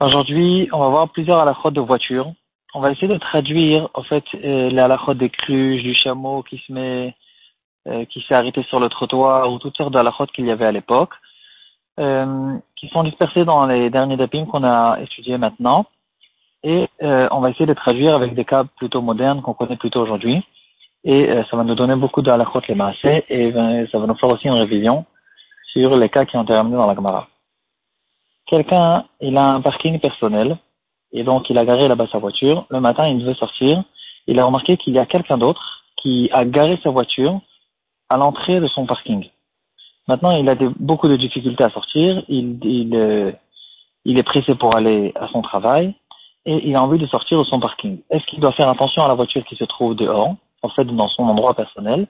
Aujourd'hui, 0.00 0.68
on 0.72 0.78
va 0.78 0.88
voir 0.88 1.08
plusieurs 1.10 1.38
halakhot 1.38 1.72
de 1.72 1.80
voitures. 1.80 2.32
On 2.74 2.80
va 2.80 2.90
essayer 2.90 3.08
de 3.08 3.18
traduire, 3.18 3.88
en 3.94 4.02
fait, 4.02 4.24
euh, 4.34 4.70
les 4.70 4.78
halakhot 4.78 5.14
des 5.14 5.28
cruches, 5.28 5.82
du 5.82 5.94
chameau 5.94 6.42
qui 6.42 6.58
se 6.58 6.72
met, 6.72 7.14
euh, 7.86 8.04
qui 8.06 8.22
s'est 8.22 8.34
arrêté 8.34 8.62
sur 8.64 8.80
le 8.80 8.88
trottoir, 8.88 9.52
ou 9.52 9.58
toutes 9.58 9.76
sortes 9.76 9.92
d'halakhot 9.92 10.26
qu'il 10.26 10.46
y 10.46 10.50
avait 10.50 10.64
à 10.64 10.72
l'époque, 10.72 11.12
euh, 12.00 12.56
qui 12.76 12.88
sont 12.88 13.02
dispersés 13.02 13.44
dans 13.44 13.66
les 13.66 13.90
derniers 13.90 14.16
dapim 14.16 14.46
qu'on 14.46 14.64
a 14.64 14.98
étudiés 15.00 15.36
maintenant. 15.36 15.84
Et 16.62 16.88
euh, 17.02 17.28
on 17.30 17.40
va 17.40 17.50
essayer 17.50 17.66
de 17.66 17.74
traduire 17.74 18.14
avec 18.14 18.34
des 18.34 18.44
cas 18.44 18.64
plutôt 18.76 19.02
modernes 19.02 19.42
qu'on 19.42 19.54
connaît 19.54 19.76
plutôt 19.76 20.00
aujourd'hui. 20.00 20.42
Et 21.04 21.28
euh, 21.28 21.44
ça 21.50 21.56
va 21.56 21.64
nous 21.64 21.74
donner 21.74 21.94
beaucoup 21.94 22.22
de 22.22 22.30
halakhot 22.30 22.62
les 22.68 22.74
maasé, 22.74 23.24
et 23.28 23.52
ça 23.92 23.98
va 23.98 24.06
nous 24.06 24.16
faire 24.16 24.30
aussi 24.30 24.48
une 24.48 24.54
révision 24.54 25.04
sur 25.78 25.96
les 25.96 26.08
cas 26.08 26.24
qui 26.24 26.36
ont 26.36 26.42
été 26.42 26.52
dans 26.52 26.86
la 26.86 26.94
Gemara. 26.94 27.28
Quelqu'un, 28.46 29.04
il 29.20 29.36
a 29.36 29.44
un 29.44 29.60
parking 29.60 30.00
personnel, 30.00 30.58
et 31.12 31.22
donc 31.22 31.50
il 31.50 31.58
a 31.58 31.64
garé 31.64 31.86
là-bas 31.86 32.08
sa 32.10 32.18
voiture. 32.18 32.66
Le 32.70 32.80
matin, 32.80 33.06
il 33.06 33.24
veut 33.24 33.34
sortir. 33.34 33.84
Il 34.26 34.38
a 34.40 34.44
remarqué 34.44 34.76
qu'il 34.76 34.94
y 34.94 34.98
a 34.98 35.06
quelqu'un 35.06 35.38
d'autre 35.38 35.84
qui 35.96 36.30
a 36.32 36.44
garé 36.44 36.78
sa 36.82 36.90
voiture 36.90 37.40
à 38.08 38.16
l'entrée 38.16 38.60
de 38.60 38.66
son 38.66 38.86
parking. 38.86 39.28
Maintenant, 40.06 40.32
il 40.32 40.48
a 40.48 40.56
beaucoup 40.78 41.08
de 41.08 41.16
difficultés 41.16 41.64
à 41.64 41.70
sortir. 41.70 42.22
Euh, 42.28 43.32
il 44.04 44.18
est 44.18 44.22
pressé 44.22 44.54
pour 44.54 44.74
aller 44.74 45.12
à 45.14 45.28
son 45.28 45.42
travail 45.42 45.94
et 46.46 46.68
il 46.68 46.74
a 46.74 46.82
envie 46.82 46.98
de 46.98 47.06
sortir 47.06 47.38
de 47.38 47.44
son 47.44 47.60
parking. 47.60 48.00
Est-ce 48.10 48.24
qu'il 48.26 48.40
doit 48.40 48.52
faire 48.52 48.68
attention 48.68 49.04
à 49.04 49.08
la 49.08 49.14
voiture 49.14 49.44
qui 49.44 49.56
se 49.56 49.64
trouve 49.64 49.94
dehors, 49.94 50.34
en 50.62 50.68
fait 50.70 50.84
dans 50.84 51.08
son 51.08 51.24
endroit 51.24 51.54
personnel, 51.54 52.06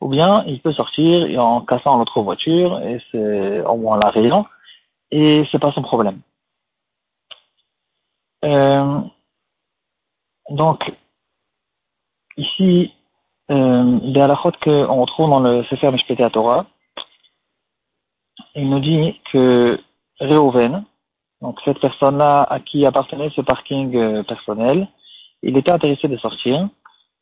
ou 0.00 0.08
bien 0.08 0.44
il 0.46 0.60
peut 0.60 0.72
sortir 0.72 1.40
en 1.42 1.60
cassant 1.62 1.98
l'autre 1.98 2.20
voiture 2.20 2.80
et 2.80 3.00
c'est 3.10 3.60
ou 3.66 3.90
en 3.90 3.96
l'arrêtant 3.96 4.46
et 5.10 5.44
c'est 5.50 5.58
pas 5.58 5.72
son 5.72 5.82
problème. 5.82 6.20
Euh, 8.44 9.00
donc 10.50 10.92
ici 12.36 12.92
euh, 13.50 13.98
des 14.12 14.20
halakhot 14.20 14.52
qu'on 14.62 15.00
retrouve 15.00 15.30
dans 15.30 15.40
le 15.40 15.64
Sefer 15.64 15.90
Mishpete 15.90 16.32
Torah, 16.32 16.66
il 18.54 18.68
nous 18.68 18.80
dit 18.80 19.20
que 19.32 19.80
Reuven, 20.20 20.84
donc 21.40 21.60
cette 21.64 21.80
personne-là 21.80 22.42
à 22.42 22.60
qui 22.60 22.84
appartenait 22.86 23.30
ce 23.30 23.40
parking 23.40 23.94
euh, 23.96 24.22
personnel, 24.22 24.88
il 25.42 25.56
était 25.56 25.70
intéressé 25.70 26.08
de 26.08 26.16
sortir 26.16 26.68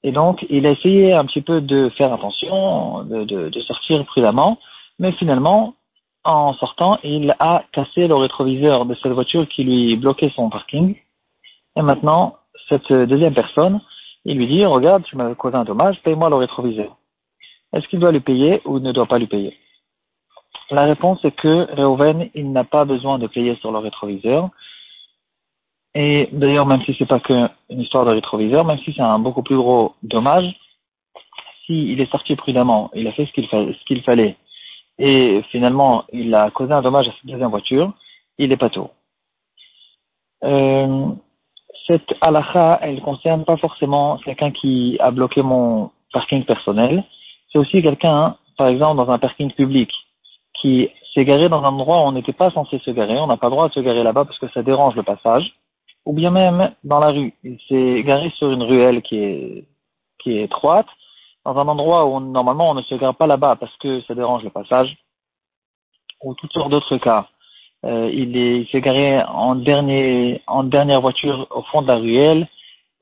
et 0.05 0.13
donc, 0.13 0.45
il 0.51 0.67
a 0.67 0.71
essayé 0.71 1.15
un 1.15 1.25
petit 1.25 1.41
peu 1.41 1.63
de 1.63 1.89
faire 1.97 2.13
attention, 2.13 3.05
de, 3.05 3.61
sortir 3.63 4.05
prudemment, 4.05 4.59
mais 4.99 5.13
finalement, 5.13 5.75
en 6.25 6.53
sortant, 6.55 6.99
il 7.03 7.35
a 7.39 7.65
cassé 7.73 8.07
le 8.07 8.15
rétroviseur 8.15 8.85
de 8.85 8.95
cette 8.97 9.13
voiture 9.13 9.49
qui 9.49 9.65
lui 9.65 9.97
bloquait 9.97 10.31
son 10.37 10.51
parking. 10.51 10.95
Et 11.77 11.83
maintenant, 11.83 12.37
cette 12.69 12.93
deuxième 12.93 13.33
personne, 13.33 13.81
il 14.27 14.37
lui 14.37 14.47
dit, 14.47 14.67
regarde, 14.67 15.05
tu 15.05 15.17
m'as 15.17 15.35
causé 15.35 15.57
un 15.57 15.65
dommage, 15.65 16.01
paye-moi 16.03 16.29
le 16.29 16.37
rétroviseur. 16.37 16.99
Est-ce 17.73 17.89
qu'il 17.89 17.99
doit 17.99 18.13
lui 18.13 18.21
payer 18.21 18.61
ou 18.67 18.81
ne 18.81 18.93
doit 18.93 19.07
pas 19.07 19.19
lui 19.19 19.27
payer? 19.27 19.57
La 20.71 20.85
réponse 20.85 21.25
est 21.25 21.35
que 21.35 21.67
Reuven, 21.81 22.29
il 22.35 22.53
n'a 22.53 22.65
pas 22.65 22.85
besoin 22.85 23.19
de 23.19 23.27
payer 23.27 23.57
sur 23.57 23.73
le 23.73 23.79
rétroviseur, 23.79 24.51
et 25.95 26.29
d'ailleurs, 26.33 26.67
même 26.67 26.83
si 26.83 26.95
c'est 26.99 27.07
pas 27.07 27.21
qu'une 27.21 27.49
histoire 27.71 28.05
de 28.05 28.11
rétroviseur, 28.11 28.65
même 28.65 28.79
si 28.81 28.93
c'est 28.93 29.03
un 29.03 29.19
beaucoup 29.19 29.43
plus 29.43 29.57
gros 29.57 29.95
dommage, 30.03 30.53
s'il 31.67 32.01
est 32.01 32.11
sorti 32.11 32.37
prudemment, 32.37 32.91
il 32.95 33.07
a 33.07 33.13
fait 33.13 33.27
ce 33.27 33.85
qu'il 33.85 34.03
fallait, 34.03 34.37
et 34.99 35.43
finalement 35.51 36.05
il 36.13 36.35
a 36.35 36.51
causé 36.51 36.73
un 36.73 36.83
dommage 36.83 37.09
à 37.09 37.13
cette 37.13 37.27
deuxième 37.27 37.51
voiture, 37.51 37.93
il 38.39 38.53
est 38.53 38.57
pas 38.57 38.71
tôt. 38.71 38.91
Euh, 40.43 41.09
cette 41.87 42.15
halakha, 42.21 42.81
elle 42.83 43.01
concerne 43.01 43.45
pas 43.45 43.57
forcément 43.57 44.19
quelqu'un 44.19 44.51
qui 44.51 44.97
a 45.01 45.11
bloqué 45.11 45.43
mon 45.43 45.91
parking 46.13 46.45
personnel. 46.45 47.05
C'est 47.51 47.59
aussi 47.59 47.83
quelqu'un, 47.83 48.37
par 48.57 48.69
exemple, 48.69 48.97
dans 48.97 49.11
un 49.11 49.19
parking 49.19 49.53
public, 49.53 49.91
qui 50.55 50.89
s'est 51.13 51.25
garé 51.25 51.49
dans 51.49 51.63
un 51.63 51.69
endroit 51.69 51.99
où 51.99 52.09
on 52.09 52.13
n'était 52.13 52.33
pas 52.33 52.51
censé 52.51 52.79
se 52.79 52.91
garer. 52.91 53.19
On 53.19 53.27
n'a 53.27 53.37
pas 53.37 53.49
le 53.49 53.53
droit 53.53 53.69
de 53.69 53.75
se 53.75 53.81
garer 53.81 54.03
là-bas 54.03 54.25
parce 54.25 54.39
que 54.39 54.49
ça 54.49 54.63
dérange 54.63 54.97
le 54.97 55.03
passage 55.03 55.55
ou 56.05 56.13
bien 56.13 56.31
même 56.31 56.73
dans 56.85 56.99
la 56.99 57.11
rue. 57.11 57.35
Il 57.43 57.59
s'est 57.69 58.03
garé 58.03 58.31
sur 58.31 58.51
une 58.51 58.63
ruelle 58.63 59.03
qui 59.03 59.17
est, 59.17 59.65
qui 60.19 60.39
est 60.39 60.45
étroite, 60.45 60.87
dans 61.45 61.57
un 61.57 61.69
endroit 61.69 62.07
où 62.07 62.21
normalement 62.21 62.71
on 62.71 62.75
ne 62.75 62.83
se 62.83 62.95
gare 62.95 63.15
pas 63.15 63.27
là-bas 63.27 63.57
parce 63.57 63.77
que 63.77 64.01
ça 64.03 64.15
dérange 64.15 64.43
le 64.43 64.51
passage, 64.51 64.97
ou 66.23 66.35
toutes 66.35 66.53
sortes 66.53 66.71
d'autres 66.71 66.97
cas. 66.99 67.29
Euh, 67.85 68.11
il 68.13 68.67
s'est 68.69 68.81
garé 68.81 69.23
en, 69.25 69.55
dernier, 69.57 70.43
en 70.47 70.65
dernière 70.65 71.03
voiture 71.03 71.47
au 71.51 71.63
fond 71.63 71.83
de 71.83 71.89
la 71.89 71.97
ruelle, 71.97 72.49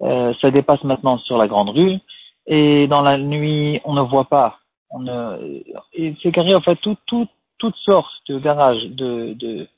euh, 0.03 0.35
ça 0.41 0.51
dépasse 0.51 0.83
maintenant 0.83 1.19
sur 1.19 1.39
la 1.39 1.47
grande 1.47 1.71
rue, 1.71 1.99
et 2.47 2.89
dans 2.89 3.03
la 3.03 3.17
nuit 3.17 3.81
on 3.85 3.95
ne 3.95 4.01
voit 4.01 4.25
pas. 4.25 4.59
On 4.91 4.99
ne, 4.99 5.63
il 5.97 6.17
s'est 6.19 6.33
garé 6.33 6.55
en 6.55 6.61
fait 6.61 6.77
tout, 6.77 6.97
tout, 7.07 7.29
toutes 7.59 7.77
sortes 7.77 8.13
de 8.29 8.39
garages, 8.39 8.85
de, 8.87 9.35
de, 9.35 9.69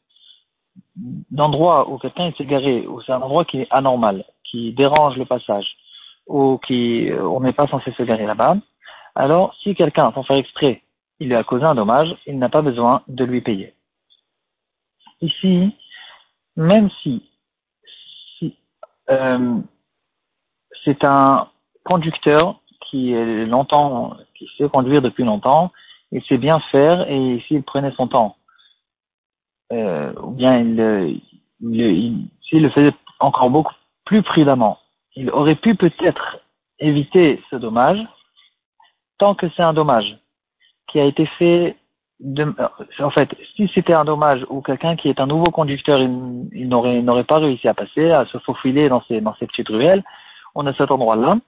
d'endroits 0.97 1.89
où 1.89 1.99
quelqu'un 1.99 2.33
s'est 2.37 2.45
garé, 2.45 2.87
où 2.87 3.01
c'est 3.03 3.13
un 3.13 3.23
endroit 3.23 3.45
qui 3.45 3.61
est 3.61 3.69
anormal, 3.71 4.25
qui 4.45 4.73
dérange 4.73 5.17
le 5.17 5.25
passage, 5.25 5.77
ou 6.27 6.59
qui 6.59 7.11
euh, 7.11 7.23
on 7.27 7.41
n'est 7.41 7.53
pas 7.53 7.67
censé 7.69 7.93
se 7.93 8.03
garer 8.03 8.27
là-bas, 8.27 8.57
alors 9.15 9.55
si 9.63 9.75
quelqu'un, 9.75 10.13
sans 10.13 10.23
faire 10.25 10.37
exprès, 10.37 10.83
il 11.21 11.29
lui 11.29 11.37
a 11.37 11.45
causé 11.45 11.65
un 11.65 11.75
dommage, 11.75 12.15
il 12.27 12.39
n'a 12.39 12.49
pas 12.49 12.63
besoin 12.63 13.03
de 13.09 13.25
lui 13.25 13.41
payer. 13.41 13.75
Ici, 15.21 15.73
même 16.57 16.91
si, 17.03 17.23
euh, 19.11 19.59
c'est 20.85 21.05
un 21.05 21.49
conducteur 21.85 22.61
qui 22.91 23.13
est 23.13 23.47
longtemps, 23.47 24.17
qui 24.35 24.49
sait 24.57 24.69
conduire 24.69 25.03
depuis 25.03 25.25
longtemps, 25.25 25.73
il 26.13 26.23
sait 26.25 26.39
bien 26.39 26.61
faire 26.61 27.09
et 27.11 27.43
s'il 27.47 27.63
prenait 27.63 27.93
son 27.93 28.09
temps 28.09 28.37
euh, 29.73 30.13
ou 30.23 30.31
bien 30.31 30.59
il, 30.59 31.21
il, 31.61 32.29
s'il 32.43 32.63
le 32.63 32.71
faisait 32.71 32.95
encore 33.21 33.51
beaucoup 33.51 33.75
plus 34.05 34.23
prudemment, 34.23 34.79
il 35.17 35.31
aurait 35.31 35.55
pu 35.55 35.75
peut-être 35.75 36.39
éviter 36.79 37.43
ce 37.51 37.57
dommage, 37.57 38.01
tant 39.19 39.35
que 39.35 39.47
c'est 39.57 39.63
un 39.63 39.73
dommage 39.73 40.19
qui 40.89 41.01
a 41.01 41.05
été 41.05 41.27
fait 41.27 41.77
en 43.01 43.11
fait, 43.11 43.29
si 43.57 43.71
c'était 43.75 43.93
un 43.93 44.05
dommage 44.05 44.47
ou 44.49 44.61
quelqu'un 44.61 44.97
qui 44.97 45.09
est 45.09 45.21
un 45.21 45.27
nouveau 45.27 45.51
conducteur, 45.51 46.01
il, 46.01 46.69
n'aurait, 46.69 47.25
pas 47.25 47.39
réussi 47.39 47.69
à 47.69 47.75
passer, 47.75 48.11
à 48.11 48.25
se 48.27 48.39
faufiler 48.39 48.89
dans 48.89 49.03
ces, 49.09 49.21
petites 49.47 49.69
ruelles, 49.69 50.03
on 50.55 50.67
a 50.67 50.75
cet 50.75 50.91
endroit-là. 50.91 51.39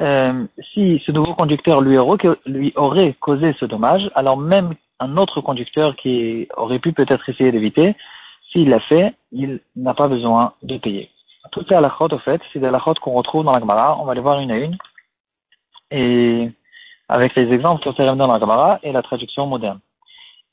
Euh, 0.00 0.44
si 0.72 1.02
ce 1.04 1.12
nouveau 1.12 1.34
conducteur 1.34 1.80
lui 1.80 1.98
lui 2.46 2.72
aurait 2.76 3.14
causé 3.20 3.54
ce 3.58 3.64
dommage, 3.64 4.10
alors 4.14 4.36
même 4.36 4.74
un 5.02 5.16
autre 5.16 5.40
conducteur 5.40 5.96
qui 5.96 6.48
aurait 6.56 6.78
pu 6.78 6.92
peut-être 6.92 7.28
essayer 7.28 7.52
d'éviter, 7.52 7.96
s'il 8.50 8.68
l'a 8.68 8.80
fait, 8.80 9.14
il 9.32 9.60
n'a 9.76 9.94
pas 9.94 10.08
besoin 10.08 10.52
de 10.62 10.76
payer. 10.78 11.10
Tout 11.50 11.64
est 11.70 11.76
à 11.76 11.80
la 11.80 11.94
au 11.98 12.18
fait, 12.18 12.40
c'est 12.52 12.60
de 12.60 12.66
la 12.66 12.80
qu'on 12.80 13.12
retrouve 13.12 13.44
dans 13.44 13.52
la 13.52 13.60
Gemara, 13.60 13.98
on 14.00 14.04
va 14.04 14.14
les 14.14 14.20
voir 14.20 14.38
une 14.40 14.50
à 14.50 14.58
une, 14.58 14.76
et 15.90 16.50
avec 17.08 17.34
les 17.34 17.52
exemples 17.52 17.82
qui 17.82 17.88
ont 17.88 17.92
été 17.92 18.04
dans 18.04 18.32
la 18.32 18.38
Gemara 18.38 18.78
et 18.82 18.92
la 18.92 19.02
traduction 19.02 19.46
moderne. 19.46 19.80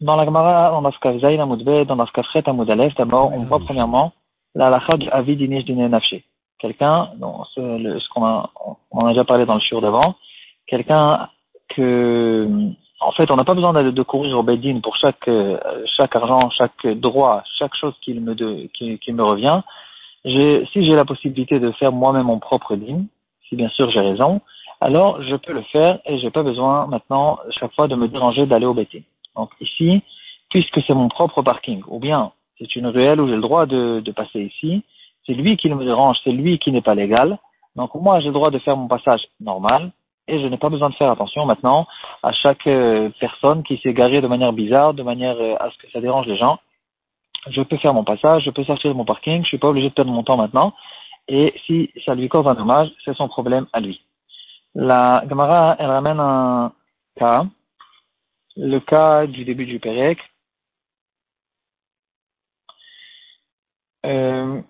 Dans 0.01 0.15
la 0.15 0.25
Gemara, 0.25 0.71
dans 0.71 0.81
l'Afkaf 0.81 1.19
Zayn 1.19 1.39
Amoudbe, 1.39 1.85
dans 1.85 1.95
l'Afkaf 1.95 2.25
Chet 2.31 2.49
Amoudalef, 2.49 2.95
d'abord, 2.95 3.31
on 3.33 3.43
voit 3.43 3.59
premièrement 3.59 4.13
la 4.55 4.67
halakha 4.67 4.97
du 4.97 5.09
Avid 5.09 5.41
Inish 5.41 5.65
Nafshe. 5.67 6.23
Quelqu'un, 6.57 7.11
ce 7.55 8.09
qu'on 8.09 8.25
a, 8.25 8.49
on 8.91 9.05
a 9.05 9.09
déjà 9.09 9.23
parlé 9.23 9.45
dans 9.45 9.55
le 9.55 9.59
shiur 9.59 9.81
d'avant, 9.81 10.15
quelqu'un 10.67 11.29
que 11.69 12.47
en 13.01 13.11
fait, 13.11 13.31
on 13.31 13.37
n'a 13.37 13.45
pas 13.45 13.53
besoin 13.53 13.73
de, 13.73 13.91
de, 13.91 14.03
courir 14.03 14.37
au 14.37 14.43
Bedin 14.43 14.79
pour 14.81 14.95
chaque, 14.97 15.27
euh, 15.27 15.57
chaque 15.85 16.15
argent, 16.15 16.49
chaque 16.49 16.85
droit, 16.85 17.43
chaque 17.57 17.75
chose 17.75 17.93
qui 18.01 18.13
me, 18.13 18.33
qui 18.67 19.13
me 19.13 19.23
revient. 19.23 19.61
Si 20.25 20.83
j'ai 20.85 20.95
la 20.95 21.05
possibilité 21.05 21.59
de 21.59 21.71
faire 21.71 21.93
moi-même 21.93 22.25
mon 22.25 22.39
propre 22.39 22.75
din, 22.75 23.05
si 23.47 23.55
bien 23.55 23.69
sûr 23.69 23.89
j'ai 23.89 24.01
raison, 24.01 24.41
alors 24.81 25.21
je 25.21 25.35
peux 25.35 25.53
le 25.53 25.61
faire 25.63 25.99
et 26.05 26.19
j'ai 26.19 26.29
pas 26.29 26.43
besoin 26.43 26.87
maintenant 26.87 27.39
chaque 27.51 27.73
fois 27.73 27.87
de 27.87 27.95
me 27.95 28.07
déranger 28.07 28.45
d'aller 28.45 28.65
au 28.65 28.73
Bedin. 28.73 29.01
Donc 29.35 29.49
ici, 29.61 30.01
puisque 30.49 30.81
c'est 30.85 30.93
mon 30.93 31.07
propre 31.07 31.41
parking, 31.41 31.81
ou 31.87 31.99
bien 31.99 32.31
c'est 32.57 32.75
une 32.75 32.87
ruelle 32.87 33.21
où 33.21 33.27
j'ai 33.27 33.35
le 33.35 33.41
droit 33.41 33.65
de, 33.65 34.01
de 34.03 34.11
passer 34.11 34.41
ici, 34.41 34.83
c'est 35.25 35.33
lui 35.33 35.55
qui 35.55 35.69
me 35.69 35.83
dérange, 35.85 36.17
c'est 36.23 36.31
lui 36.31 36.59
qui 36.59 36.71
n'est 36.71 36.81
pas 36.81 36.95
légal. 36.95 37.37
Donc 37.77 37.95
moi 37.95 38.19
j'ai 38.19 38.27
le 38.27 38.33
droit 38.33 38.51
de 38.51 38.59
faire 38.59 38.75
mon 38.75 38.89
passage 38.89 39.25
normal, 39.39 39.91
et 40.29 40.41
je 40.41 40.47
n'ai 40.47 40.57
pas 40.57 40.69
besoin 40.69 40.89
de 40.89 40.95
faire 40.95 41.11
attention 41.11 41.45
maintenant 41.45 41.87
à 42.23 42.31
chaque 42.31 42.67
euh, 42.67 43.09
personne 43.19 43.63
qui 43.63 43.77
s'est 43.77 43.93
garée 43.93 44.21
de 44.21 44.27
manière 44.27 44.53
bizarre, 44.53 44.93
de 44.93 45.03
manière 45.03 45.37
euh, 45.39 45.55
à 45.59 45.69
ce 45.71 45.77
que 45.77 45.91
ça 45.91 46.01
dérange 46.01 46.27
les 46.27 46.37
gens. 46.37 46.59
Je 47.49 47.61
peux 47.61 47.77
faire 47.77 47.93
mon 47.93 48.03
passage, 48.03 48.43
je 48.43 48.51
peux 48.51 48.63
sortir 48.63 48.91
de 48.91 48.95
mon 48.95 49.05
parking, 49.05 49.43
je 49.43 49.47
suis 49.47 49.57
pas 49.57 49.69
obligé 49.69 49.89
de 49.89 49.93
perdre 49.93 50.11
mon 50.11 50.23
temps 50.23 50.37
maintenant. 50.37 50.73
Et 51.27 51.53
si 51.65 51.91
ça 52.05 52.15
lui 52.15 52.29
cause 52.29 52.47
un 52.47 52.55
dommage, 52.55 52.89
c'est 53.05 53.15
son 53.15 53.27
problème 53.27 53.67
à 53.73 53.79
lui. 53.79 54.01
La 54.75 55.23
Gemara, 55.27 55.75
elle 55.79 55.89
ramène 55.89 56.19
un 56.19 56.73
cas, 57.15 57.45
le 58.55 58.79
cas 58.79 59.25
du 59.25 59.45
début 59.45 59.65
du 59.65 59.79
Pérec, 59.79 60.19
euh, 64.05 64.61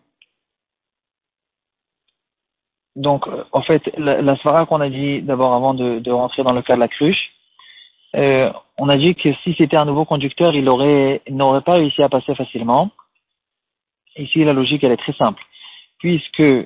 donc, 3.00 3.28
en 3.54 3.62
fait, 3.62 3.90
la, 3.98 4.22
la 4.22 4.36
svara 4.38 4.66
qu'on 4.66 4.81
a 4.81 4.90
dit 4.90 5.22
d'abord 5.22 5.54
avant 5.54 5.74
de, 5.74 6.00
de, 6.00 6.12
rentrer 6.12 6.44
dans 6.44 6.51
le 6.51 6.62
cas 6.62 6.75
de 6.75 6.81
la 6.81 6.90
cruche, 6.90 7.31
euh, 8.18 8.51
on 8.78 8.90
a 8.90 8.98
dit 8.98 9.16
que 9.16 9.31
si 9.44 9.56
c'était 9.57 9.78
un 9.78 9.86
nouveau 9.86 10.04
conducteur, 10.04 10.54
il 10.54 10.68
aurait 10.68 11.22
n'aurait 11.30 11.62
pas 11.62 11.75
réussi 11.75 12.04
à 12.04 12.10
passer 12.10 12.36
facilement. 12.36 12.90
Ici, 14.18 14.44
la 14.44 14.51
logique, 14.51 14.84
elle 14.84 14.92
est 14.92 14.98
très 14.98 15.13
simple. 15.13 15.42
Puisque 16.00 16.42
euh, 16.42 16.66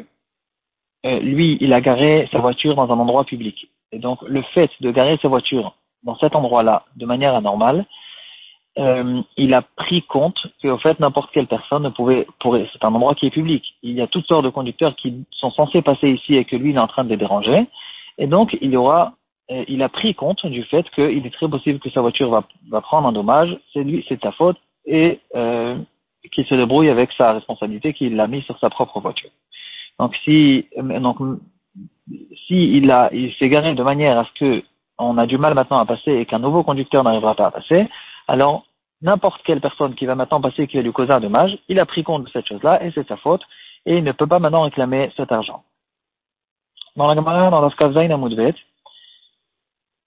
lui, 1.03 1.59
il 1.61 1.71
a 1.71 1.81
garé 1.81 2.27
sa 2.31 2.39
voiture 2.39 2.73
dans 2.73 2.91
un 2.91 2.99
endroit 2.99 3.25
public. 3.25 3.67
Et 3.91 3.99
donc, 3.99 4.19
le 4.23 4.41
fait 4.55 4.71
de 4.81 4.89
garer 4.89 5.19
sa 5.21 5.27
voiture 5.27 5.75
dans 6.01 6.17
cet 6.17 6.35
endroit-là 6.35 6.85
de 6.95 7.05
manière 7.05 7.35
anormale, 7.35 7.85
euh, 8.79 9.21
il 9.37 9.53
a 9.53 9.61
pris 9.61 10.01
compte 10.03 10.47
qu'au 10.61 10.77
fait, 10.77 10.99
n'importe 10.99 11.31
quelle 11.31 11.47
personne 11.47 11.83
ne 11.83 11.89
pouvait, 11.89 12.25
pourrait, 12.39 12.67
c'est 12.73 12.83
un 12.83 12.93
endroit 12.93 13.13
qui 13.13 13.27
est 13.27 13.31
public. 13.31 13.75
Il 13.83 13.91
y 13.91 14.01
a 14.01 14.07
toutes 14.07 14.25
sortes 14.25 14.45
de 14.45 14.49
conducteurs 14.49 14.95
qui 14.95 15.25
sont 15.31 15.51
censés 15.51 15.81
passer 15.81 16.09
ici 16.09 16.35
et 16.35 16.45
que 16.45 16.55
lui, 16.55 16.71
il 16.71 16.75
est 16.75 16.79
en 16.79 16.87
train 16.87 17.03
de 17.03 17.09
les 17.09 17.17
déranger. 17.17 17.67
Et 18.17 18.27
donc, 18.27 18.57
il 18.61 18.71
y 18.71 18.77
aura, 18.77 19.13
euh, 19.51 19.63
il 19.67 19.83
a 19.83 19.89
pris 19.89 20.15
compte 20.15 20.45
du 20.45 20.63
fait 20.63 20.89
qu'il 20.91 21.25
est 21.25 21.33
très 21.33 21.47
possible 21.47 21.79
que 21.79 21.91
sa 21.91 22.01
voiture 22.01 22.29
va, 22.29 22.43
va 22.69 22.81
prendre 22.81 23.07
un 23.07 23.11
dommage. 23.11 23.57
C'est 23.73 23.83
lui, 23.83 24.03
c'est 24.09 24.21
ta 24.21 24.31
faute 24.31 24.57
et 24.85 25.19
euh, 25.35 25.77
qu'il 26.31 26.45
se 26.45 26.55
débrouille 26.55 26.89
avec 26.89 27.11
sa 27.13 27.33
responsabilité 27.33 27.93
qu'il 27.93 28.15
l'a 28.15 28.27
mis 28.27 28.41
sur 28.41 28.57
sa 28.59 28.69
propre 28.69 28.99
voiture. 28.99 29.29
Donc, 29.99 30.15
si, 30.23 30.67
euh, 30.77 30.99
donc, 30.99 31.17
si 32.47 32.77
il 32.77 32.89
a, 32.89 33.09
il 33.13 33.31
s'est 33.35 33.49
garé 33.49 33.75
de 33.75 33.83
manière 33.83 34.17
à 34.17 34.25
ce 34.25 34.39
que 34.39 34.63
on 34.99 35.17
a 35.17 35.25
du 35.25 35.37
mal 35.37 35.53
maintenant 35.53 35.79
à 35.79 35.85
passer 35.85 36.11
et 36.11 36.25
qu'un 36.25 36.39
nouveau 36.39 36.63
conducteur 36.63 37.03
n'arrivera 37.03 37.35
pas 37.35 37.47
à 37.47 37.51
passer, 37.51 37.87
alors 38.27 38.65
n'importe 39.01 39.41
quelle 39.43 39.61
personne 39.61 39.95
qui 39.95 40.05
va 40.05 40.15
maintenant 40.15 40.41
passer 40.41 40.67
qui 40.67 40.77
va 40.77 40.83
lui 40.83 40.93
causer 40.93 41.11
un 41.11 41.19
dommage, 41.19 41.57
il 41.67 41.79
a 41.79 41.85
pris 41.85 42.03
compte 42.03 42.23
de 42.23 42.29
cette 42.29 42.47
chose-là 42.47 42.83
et 42.83 42.91
c'est 42.91 43.07
sa 43.07 43.17
faute 43.17 43.43
et 43.85 43.97
il 43.97 44.03
ne 44.03 44.11
peut 44.11 44.27
pas 44.27 44.39
maintenant 44.39 44.61
réclamer 44.61 45.11
cet 45.17 45.31
argent. 45.31 45.63
Dans 46.95 47.07
la 47.07 47.15
Gemara, 47.15 47.49
dans 47.49 47.61
la 47.61 48.13
Amoudvet, 48.13 48.55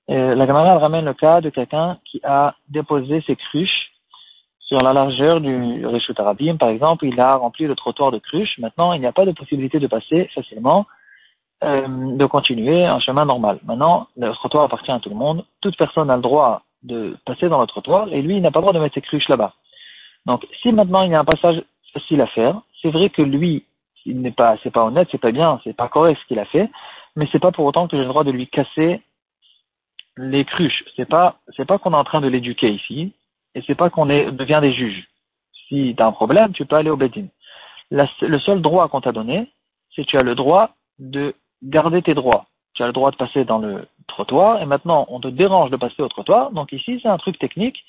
euh, 0.08 0.34
la 0.34 0.46
Gemara 0.46 0.78
ramène 0.78 1.04
le 1.04 1.14
cas 1.14 1.40
de 1.40 1.50
quelqu'un 1.50 1.98
qui 2.04 2.20
a 2.22 2.54
déposé 2.68 3.22
ses 3.26 3.36
cruches 3.36 3.92
sur 4.66 4.82
la 4.82 4.92
largeur 4.92 5.40
du 5.40 5.86
Rishut 5.86 6.18
Arabim, 6.18 6.56
par 6.56 6.70
exemple, 6.70 7.06
il 7.06 7.20
a 7.20 7.36
rempli 7.36 7.66
le 7.66 7.76
trottoir 7.76 8.10
de 8.10 8.18
cruches. 8.18 8.58
Maintenant, 8.58 8.92
il 8.94 9.00
n'y 9.00 9.06
a 9.06 9.12
pas 9.12 9.24
de 9.24 9.30
possibilité 9.30 9.78
de 9.78 9.86
passer 9.86 10.28
facilement, 10.34 10.86
euh, 11.62 11.86
de 12.16 12.26
continuer 12.26 12.84
un 12.84 12.98
chemin 12.98 13.24
normal. 13.24 13.60
Maintenant, 13.64 14.08
le 14.16 14.32
trottoir 14.32 14.64
appartient 14.64 14.90
à 14.90 14.98
tout 14.98 15.08
le 15.08 15.14
monde. 15.14 15.44
Toute 15.60 15.76
personne 15.76 16.10
a 16.10 16.16
le 16.16 16.22
droit 16.22 16.62
de 16.86 17.16
passer 17.26 17.48
dans 17.48 17.60
le 17.60 17.66
trottoir 17.66 18.08
et 18.12 18.22
lui, 18.22 18.36
il 18.36 18.42
n'a 18.42 18.50
pas 18.50 18.60
le 18.60 18.64
droit 18.64 18.72
de 18.72 18.78
mettre 18.78 18.94
ses 18.94 19.02
cruches 19.02 19.28
là-bas. 19.28 19.54
Donc, 20.24 20.46
si 20.62 20.72
maintenant 20.72 21.02
il 21.02 21.12
y 21.12 21.14
a 21.14 21.20
un 21.20 21.24
passage 21.24 21.62
facile 21.92 22.20
à 22.20 22.26
faire, 22.26 22.60
c'est 22.80 22.90
vrai 22.90 23.10
que 23.10 23.22
lui, 23.22 23.64
il 24.04 24.20
n'est 24.20 24.32
pas, 24.32 24.56
c'est 24.62 24.70
pas 24.70 24.84
honnête, 24.84 25.08
c'est 25.10 25.20
pas 25.20 25.32
bien, 25.32 25.60
c'est 25.64 25.76
pas 25.76 25.88
correct 25.88 26.18
ce 26.22 26.26
qu'il 26.26 26.38
a 26.38 26.44
fait, 26.46 26.70
mais 27.16 27.28
c'est 27.32 27.38
pas 27.38 27.52
pour 27.52 27.64
autant 27.64 27.88
que 27.88 27.96
j'ai 27.96 28.02
le 28.02 28.08
droit 28.08 28.24
de 28.24 28.30
lui 28.30 28.46
casser 28.48 29.02
les 30.16 30.44
cruches. 30.44 30.84
C'est 30.96 31.08
pas, 31.08 31.38
c'est 31.56 31.64
pas 31.64 31.78
qu'on 31.78 31.92
est 31.92 31.96
en 31.96 32.04
train 32.04 32.20
de 32.20 32.28
l'éduquer 32.28 32.70
ici, 32.70 33.12
et 33.54 33.62
c'est 33.66 33.74
pas 33.74 33.90
qu'on 33.90 34.08
est, 34.08 34.30
devient 34.30 34.60
des 34.62 34.72
juges. 34.72 35.08
Si 35.68 35.94
tu 35.96 36.02
as 36.02 36.06
un 36.06 36.12
problème, 36.12 36.52
tu 36.52 36.64
peux 36.64 36.76
aller 36.76 36.90
au 36.90 36.96
Bedin. 36.96 37.26
le 37.90 38.38
seul 38.38 38.62
droit 38.62 38.88
qu'on 38.88 39.00
t'a 39.00 39.12
donné, 39.12 39.50
c'est 39.94 40.04
que 40.04 40.08
tu 40.08 40.16
as 40.16 40.24
le 40.24 40.34
droit 40.34 40.70
de 40.98 41.34
garder 41.62 42.02
tes 42.02 42.14
droits 42.14 42.46
tu 42.76 42.82
as 42.82 42.86
le 42.86 42.92
droit 42.92 43.10
de 43.10 43.16
passer 43.16 43.44
dans 43.44 43.58
le 43.58 43.88
trottoir, 44.06 44.62
et 44.62 44.66
maintenant 44.66 45.06
on 45.08 45.18
te 45.18 45.28
dérange 45.28 45.70
de 45.70 45.76
passer 45.76 46.02
au 46.02 46.08
trottoir. 46.08 46.52
Donc 46.52 46.72
ici, 46.72 47.00
c'est 47.02 47.08
un 47.08 47.18
truc 47.18 47.38
technique. 47.38 47.84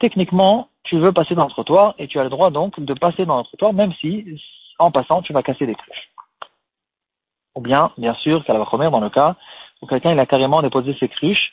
Techniquement, 0.00 0.68
tu 0.82 0.98
veux 0.98 1.12
passer 1.12 1.34
dans 1.34 1.44
le 1.44 1.50
trottoir, 1.50 1.94
et 1.98 2.08
tu 2.08 2.18
as 2.18 2.24
le 2.24 2.30
droit 2.30 2.50
donc 2.50 2.78
de 2.78 2.94
passer 2.94 3.24
dans 3.24 3.38
le 3.38 3.44
trottoir, 3.44 3.72
même 3.72 3.92
si, 3.94 4.40
en 4.78 4.90
passant, 4.90 5.22
tu 5.22 5.32
vas 5.32 5.42
casser 5.42 5.66
des 5.66 5.74
cruches. 5.74 6.10
Ou 7.54 7.60
bien, 7.60 7.92
bien 7.96 8.14
sûr, 8.14 8.44
première, 8.44 8.90
dans 8.90 9.00
le 9.00 9.10
cas 9.10 9.36
où 9.80 9.86
quelqu'un 9.86 10.12
il 10.12 10.18
a 10.18 10.26
carrément 10.26 10.62
déposé 10.62 10.96
ses 10.98 11.08
cruches 11.08 11.52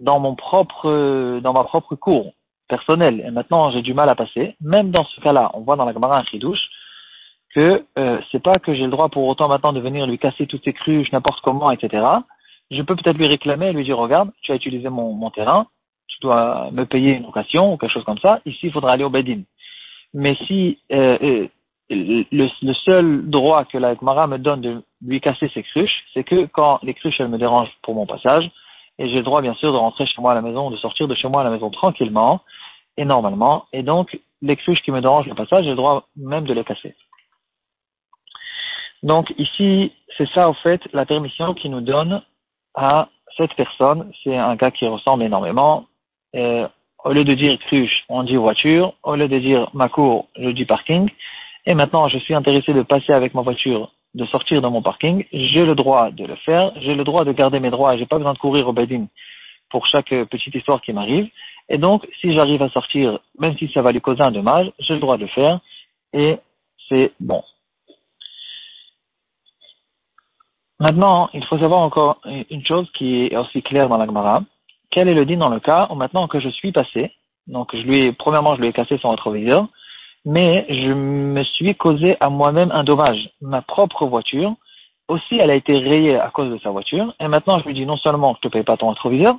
dans 0.00 0.18
mon 0.18 0.34
propre, 0.34 1.40
dans 1.40 1.52
ma 1.52 1.64
propre 1.64 1.94
cour 1.94 2.32
personnelle, 2.68 3.22
et 3.26 3.30
maintenant 3.30 3.70
j'ai 3.70 3.82
du 3.82 3.92
mal 3.92 4.08
à 4.08 4.14
passer. 4.14 4.56
Même 4.60 4.90
dans 4.90 5.04
ce 5.04 5.20
cas-là, 5.20 5.50
on 5.54 5.60
voit 5.60 5.76
dans 5.76 5.84
la 5.84 5.92
Gemara 5.92 6.18
un 6.18 6.24
chidouche, 6.24 6.70
que 7.54 7.84
euh, 7.98 8.20
c'est 8.30 8.42
pas 8.42 8.54
que 8.54 8.74
j'ai 8.74 8.84
le 8.84 8.90
droit 8.90 9.08
pour 9.08 9.26
autant 9.26 9.48
maintenant 9.48 9.72
de 9.72 9.80
venir 9.80 10.06
lui 10.06 10.18
casser 10.18 10.46
toutes 10.46 10.64
ses 10.64 10.72
cruches 10.72 11.12
n'importe 11.12 11.40
comment, 11.42 11.70
etc. 11.70 12.04
Je 12.70 12.82
peux 12.82 12.96
peut-être 12.96 13.18
lui 13.18 13.26
réclamer 13.26 13.72
lui 13.72 13.84
dire 13.84 13.98
regarde, 13.98 14.30
tu 14.42 14.52
as 14.52 14.56
utilisé 14.56 14.88
mon, 14.88 15.12
mon 15.12 15.30
terrain, 15.30 15.66
tu 16.08 16.18
dois 16.20 16.70
me 16.72 16.84
payer 16.84 17.16
une 17.16 17.24
location 17.24 17.72
ou 17.72 17.76
quelque 17.76 17.92
chose 17.92 18.04
comme 18.04 18.18
ça. 18.18 18.40
Ici, 18.46 18.60
il 18.64 18.72
faudra 18.72 18.92
aller 18.92 19.04
au 19.04 19.10
Bedin. 19.10 19.42
Mais 20.14 20.36
si 20.46 20.78
euh, 20.92 21.18
euh 21.22 21.48
le, 21.90 22.48
le, 22.62 22.74
seul 22.74 23.28
droit 23.28 23.64
que 23.66 23.76
la 23.76 23.94
Gemara 23.94 24.26
me 24.26 24.38
donne 24.38 24.62
de 24.62 24.82
lui 25.04 25.20
casser 25.20 25.50
ses 25.52 25.62
cruches, 25.62 26.04
c'est 26.14 26.24
que 26.24 26.46
quand 26.46 26.78
les 26.82 26.94
cruches 26.94 27.20
elles 27.20 27.28
me 27.28 27.36
dérangent 27.36 27.76
pour 27.82 27.94
mon 27.94 28.06
passage, 28.06 28.50
et 28.98 29.08
j'ai 29.08 29.16
le 29.16 29.22
droit 29.22 29.42
bien 29.42 29.54
sûr 29.54 29.72
de 29.72 29.76
rentrer 29.76 30.06
chez 30.06 30.20
moi 30.20 30.32
à 30.32 30.34
la 30.34 30.42
maison, 30.42 30.70
de 30.70 30.76
sortir 30.76 31.08
de 31.08 31.14
chez 31.14 31.28
moi 31.28 31.42
à 31.42 31.44
la 31.44 31.50
maison 31.50 31.70
tranquillement 31.70 32.40
et 32.96 33.04
normalement, 33.04 33.66
et 33.72 33.82
donc 33.82 34.18
les 34.42 34.56
cruches 34.56 34.82
qui 34.82 34.90
me 34.90 35.00
dérangent 35.00 35.26
le 35.26 35.34
passage, 35.34 35.64
j'ai 35.64 35.70
le 35.70 35.76
droit 35.76 36.06
même 36.16 36.44
de 36.44 36.54
les 36.54 36.64
casser. 36.64 36.94
Donc 39.02 39.32
ici, 39.38 39.92
c'est 40.16 40.28
ça 40.30 40.48
au 40.48 40.54
fait 40.54 40.80
la 40.92 41.06
permission 41.06 41.54
qui 41.54 41.68
nous 41.68 41.80
donne 41.80 42.22
à 42.74 43.08
cette 43.36 43.54
personne. 43.54 44.10
C'est 44.22 44.36
un 44.36 44.56
cas 44.56 44.70
qui 44.70 44.86
ressemble 44.86 45.24
énormément. 45.24 45.86
Euh, 46.34 46.68
au 47.04 47.12
lieu 47.12 47.24
de 47.24 47.34
dire 47.34 47.58
cruche, 47.66 48.04
on 48.08 48.22
dit 48.22 48.36
voiture. 48.36 48.94
Au 49.02 49.16
lieu 49.16 49.28
de 49.28 49.38
dire 49.38 49.68
ma 49.74 49.88
cour, 49.88 50.28
je 50.36 50.50
dis 50.50 50.64
parking. 50.64 51.10
Et 51.66 51.74
maintenant, 51.74 52.08
je 52.08 52.18
suis 52.18 52.34
intéressé 52.34 52.72
de 52.72 52.82
passer 52.82 53.12
avec 53.12 53.34
ma 53.34 53.42
voiture, 53.42 53.92
de 54.14 54.24
sortir 54.26 54.62
de 54.62 54.68
mon 54.68 54.82
parking. 54.82 55.24
J'ai 55.32 55.64
le 55.64 55.74
droit 55.74 56.10
de 56.10 56.24
le 56.24 56.36
faire. 56.36 56.72
J'ai 56.80 56.94
le 56.94 57.04
droit 57.04 57.24
de 57.24 57.32
garder 57.32 57.60
mes 57.60 57.70
droits. 57.70 57.96
J'ai 57.96 58.06
pas 58.06 58.18
besoin 58.18 58.34
de 58.34 58.38
courir 58.38 58.68
au 58.68 58.72
bedin 58.72 59.06
pour 59.70 59.86
chaque 59.86 60.10
petite 60.10 60.54
histoire 60.54 60.80
qui 60.80 60.92
m'arrive. 60.92 61.28
Et 61.68 61.78
donc, 61.78 62.06
si 62.20 62.34
j'arrive 62.34 62.62
à 62.62 62.68
sortir, 62.68 63.18
même 63.38 63.56
si 63.58 63.68
ça 63.72 63.82
va 63.82 63.92
lui 63.92 64.00
causer 64.00 64.20
un 64.20 64.32
dommage, 64.32 64.70
j'ai 64.78 64.94
le 64.94 65.00
droit 65.00 65.16
de 65.16 65.22
le 65.22 65.28
faire. 65.28 65.60
Et 66.12 66.36
c'est 66.88 67.12
bon. 67.18 67.42
Maintenant, 70.82 71.30
il 71.32 71.44
faut 71.44 71.58
savoir 71.58 71.78
encore 71.78 72.20
une 72.50 72.66
chose 72.66 72.90
qui 72.94 73.26
est 73.26 73.36
aussi 73.36 73.62
claire 73.62 73.88
dans 73.88 73.98
la 73.98 74.06
Gemara. 74.06 74.42
Quel 74.90 75.06
est 75.06 75.14
le 75.14 75.24
din 75.24 75.36
dans 75.36 75.48
le 75.48 75.60
cas 75.60 75.86
où 75.90 75.94
maintenant 75.94 76.26
que 76.26 76.40
je 76.40 76.48
suis 76.48 76.72
passé, 76.72 77.12
donc 77.46 77.70
je 77.72 77.82
lui 77.82 78.06
ai, 78.06 78.12
premièrement, 78.12 78.56
je 78.56 78.62
lui 78.62 78.66
ai 78.66 78.72
cassé 78.72 78.98
son 78.98 79.10
rétroviseur, 79.10 79.68
mais 80.24 80.66
je 80.68 80.92
me 80.92 81.44
suis 81.44 81.76
causé 81.76 82.16
à 82.18 82.30
moi-même 82.30 82.72
un 82.72 82.82
dommage. 82.82 83.30
Ma 83.40 83.62
propre 83.62 84.06
voiture, 84.06 84.54
aussi, 85.06 85.36
elle 85.38 85.52
a 85.52 85.54
été 85.54 85.78
rayée 85.78 86.16
à 86.18 86.30
cause 86.30 86.50
de 86.50 86.58
sa 86.58 86.70
voiture, 86.70 87.14
et 87.20 87.28
maintenant 87.28 87.60
je 87.60 87.66
lui 87.66 87.74
dis 87.74 87.86
non 87.86 87.96
seulement 87.96 88.34
je 88.34 88.48
te 88.48 88.52
paye 88.52 88.64
pas 88.64 88.76
ton 88.76 88.88
rétroviseur, 88.88 89.36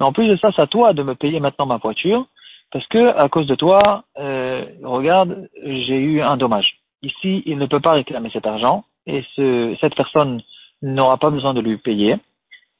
mais 0.00 0.06
en 0.06 0.14
plus 0.14 0.28
de 0.28 0.36
ça, 0.36 0.50
c'est 0.56 0.62
à 0.62 0.66
toi 0.66 0.94
de 0.94 1.02
me 1.02 1.14
payer 1.14 1.40
maintenant 1.40 1.66
ma 1.66 1.76
voiture, 1.76 2.24
parce 2.72 2.86
que 2.86 3.14
à 3.18 3.28
cause 3.28 3.46
de 3.46 3.54
toi, 3.54 4.04
euh, 4.18 4.64
regarde, 4.82 5.46
j'ai 5.62 5.98
eu 5.98 6.22
un 6.22 6.38
dommage. 6.38 6.78
Ici, 7.02 7.42
il 7.44 7.58
ne 7.58 7.66
peut 7.66 7.80
pas 7.80 7.92
réclamer 7.92 8.30
cet 8.32 8.46
argent, 8.46 8.84
et 9.06 9.26
ce, 9.34 9.76
cette 9.82 9.94
personne 9.94 10.40
n'aura 10.82 11.16
pas 11.18 11.30
besoin 11.30 11.54
de 11.54 11.60
lui 11.60 11.76
payer. 11.78 12.16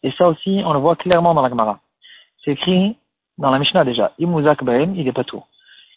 Et 0.02 0.12
ça 0.12 0.28
aussi, 0.28 0.62
on 0.64 0.72
le 0.72 0.78
voit 0.78 0.96
clairement 0.96 1.34
dans 1.34 1.42
la 1.42 1.48
Gemara. 1.48 1.80
C'est 2.44 2.52
écrit 2.52 2.96
dans 3.38 3.50
la 3.50 3.58
Mishnah 3.58 3.84
déjà, 3.84 4.12
Imuzak 4.18 4.64
Baem, 4.64 4.94
il 4.96 5.06
est 5.06 5.12
pas 5.12 5.24
tout. 5.24 5.42